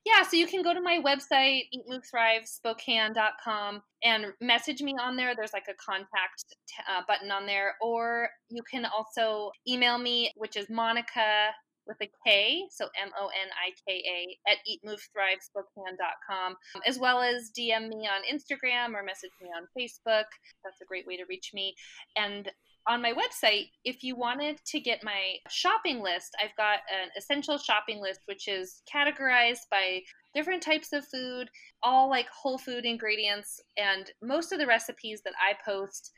[0.06, 5.34] yeah, so you can go to my website, eatmovethrive.spokane.com, and message me on there.
[5.36, 6.46] There's like a contact
[6.88, 7.74] uh, button on there.
[7.82, 11.50] Or you can also email me, which is Monica
[11.88, 16.56] with a K, so M O N I K A, at eatmovethrive.spokane.com,
[16.88, 20.26] as well as DM me on Instagram or message me on Facebook.
[20.64, 21.76] That's a great way to reach me.
[22.16, 22.52] And
[22.88, 27.58] on my website, if you wanted to get my shopping list, I've got an essential
[27.58, 30.02] shopping list, which is categorized by
[30.36, 31.50] different types of food,
[31.82, 33.60] all like whole food ingredients.
[33.78, 36.12] And most of the recipes that I post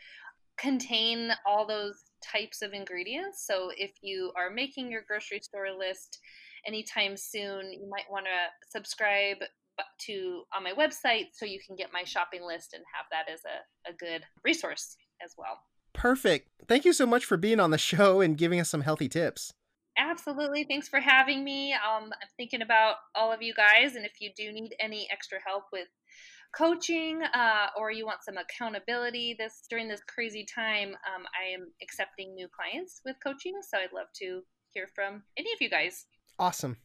[0.57, 3.45] contain all those types of ingredients.
[3.45, 6.19] So if you are making your grocery store list
[6.65, 9.37] anytime soon, you might want to subscribe
[9.99, 13.41] to on my website so you can get my shopping list and have that as
[13.45, 15.59] a, a good resource as well.
[15.93, 16.49] Perfect.
[16.67, 19.53] Thank you so much for being on the show and giving us some healthy tips.
[19.97, 20.63] Absolutely.
[20.63, 21.73] Thanks for having me.
[21.73, 25.39] Um, I'm thinking about all of you guys, and if you do need any extra
[25.45, 25.87] help with
[26.57, 31.67] coaching uh, or you want some accountability this during this crazy time, um, I am
[31.81, 33.53] accepting new clients with coaching.
[33.61, 34.41] So I'd love to
[34.71, 36.05] hear from any of you guys.
[36.39, 36.77] Awesome.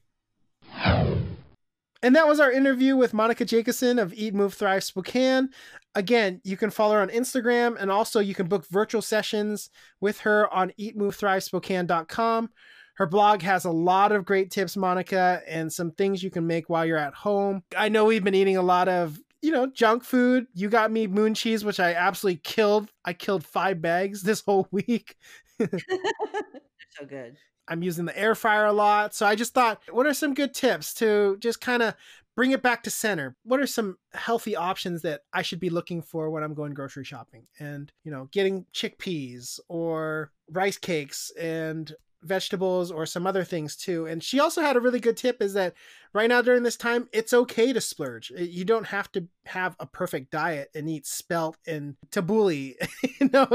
[2.04, 5.50] And that was our interview with Monica Jacobson of Eat Move Thrive Spokane.
[5.94, 9.70] Again, you can follow her on Instagram and also you can book virtual sessions
[10.00, 12.50] with her on eatmovethrivespokane.com.
[12.96, 16.68] Her blog has a lot of great tips, Monica, and some things you can make
[16.68, 17.62] while you're at home.
[17.76, 20.46] I know we've been eating a lot of, you know, junk food.
[20.54, 22.90] You got me moon cheese, which I absolutely killed.
[23.04, 25.16] I killed five bags this whole week.
[25.58, 27.36] so good.
[27.68, 29.14] I'm using the air fryer a lot.
[29.14, 31.94] So I just thought, what are some good tips to just kind of
[32.34, 33.36] bring it back to center?
[33.44, 37.04] What are some healthy options that I should be looking for when I'm going grocery
[37.04, 37.46] shopping?
[37.58, 41.92] And, you know, getting chickpeas or rice cakes and
[42.22, 44.06] vegetables or some other things too.
[44.06, 45.74] And she also had a really good tip is that
[46.12, 48.30] right now during this time, it's okay to splurge.
[48.30, 52.74] You don't have to have a perfect diet and eat spelt and tabbouleh,
[53.20, 53.46] you know,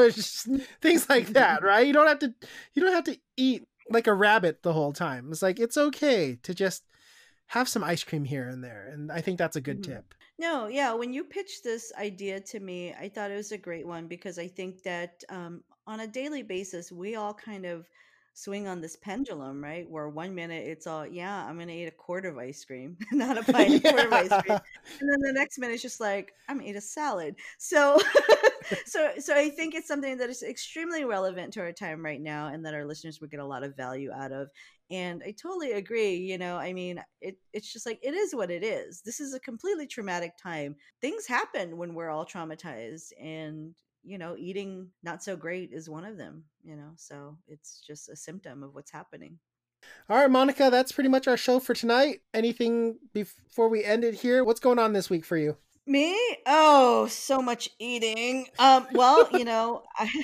[0.82, 1.88] things like that, right?
[1.88, 2.34] You don't have to,
[2.74, 5.30] you don't have to eat like a rabbit the whole time.
[5.32, 6.84] It's like it's okay to just
[7.48, 8.90] have some ice cream here and there.
[8.92, 9.94] And I think that's a good mm-hmm.
[9.94, 10.14] tip.
[10.40, 10.94] No, yeah.
[10.94, 14.38] When you pitched this idea to me, I thought it was a great one because
[14.38, 17.90] I think that um, on a daily basis, we all kind of
[18.38, 19.90] swing on this pendulum, right?
[19.90, 23.38] Where one minute it's all, yeah, I'm gonna eat a quart of ice cream, not
[23.38, 23.90] a pint, yeah.
[23.90, 24.60] a quart of ice cream,
[25.00, 27.36] and then the next minute it's just like I'm gonna eat a salad.
[27.58, 28.00] So,
[28.86, 32.50] so, so I think it's something that is extremely relevant to our time right now,
[32.50, 34.50] and that our listeners would get a lot of value out of.
[34.92, 36.16] And I totally agree.
[36.16, 39.02] You know, I mean, it, it's just like it is what it is.
[39.02, 40.76] This is a completely traumatic time.
[41.02, 43.74] Things happen when we're all traumatized, and
[44.08, 48.08] you know, eating not so great is one of them, you know, so it's just
[48.08, 49.38] a symptom of what's happening.
[50.10, 52.22] All right, Monica, that's pretty much our show for tonight.
[52.34, 54.44] Anything before we end it here?
[54.44, 55.58] What's going on this week for you?
[55.86, 56.18] Me?
[56.46, 58.48] Oh, so much eating.
[58.60, 60.24] Um, well, you know, I,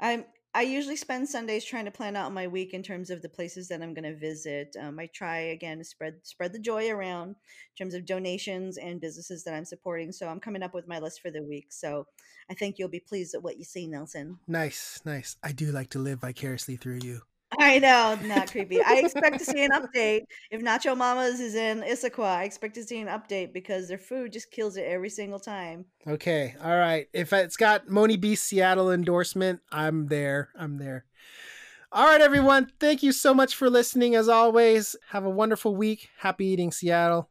[0.00, 0.24] I'm
[0.54, 3.68] I usually spend Sundays trying to plan out my week in terms of the places
[3.68, 4.74] that I'm going to visit.
[4.80, 7.36] Um, I try again to spread spread the joy around in
[7.76, 10.10] terms of donations and businesses that I'm supporting.
[10.10, 11.66] So I'm coming up with my list for the week.
[11.70, 12.06] So
[12.50, 14.38] I think you'll be pleased at what you see, Nelson.
[14.48, 15.36] Nice, nice.
[15.42, 17.22] I do like to live vicariously through you.
[17.58, 18.82] I know, not creepy.
[18.82, 20.24] I expect to see an update.
[20.50, 24.32] If Nacho Mamas is in Issaquah, I expect to see an update because their food
[24.32, 25.86] just kills it every single time.
[26.06, 27.08] Okay, all right.
[27.12, 30.50] If it's got Moni B Seattle endorsement, I'm there.
[30.58, 31.06] I'm there.
[31.90, 32.70] All right, everyone.
[32.78, 34.14] Thank you so much for listening.
[34.14, 36.10] As always, have a wonderful week.
[36.18, 37.30] Happy eating, Seattle.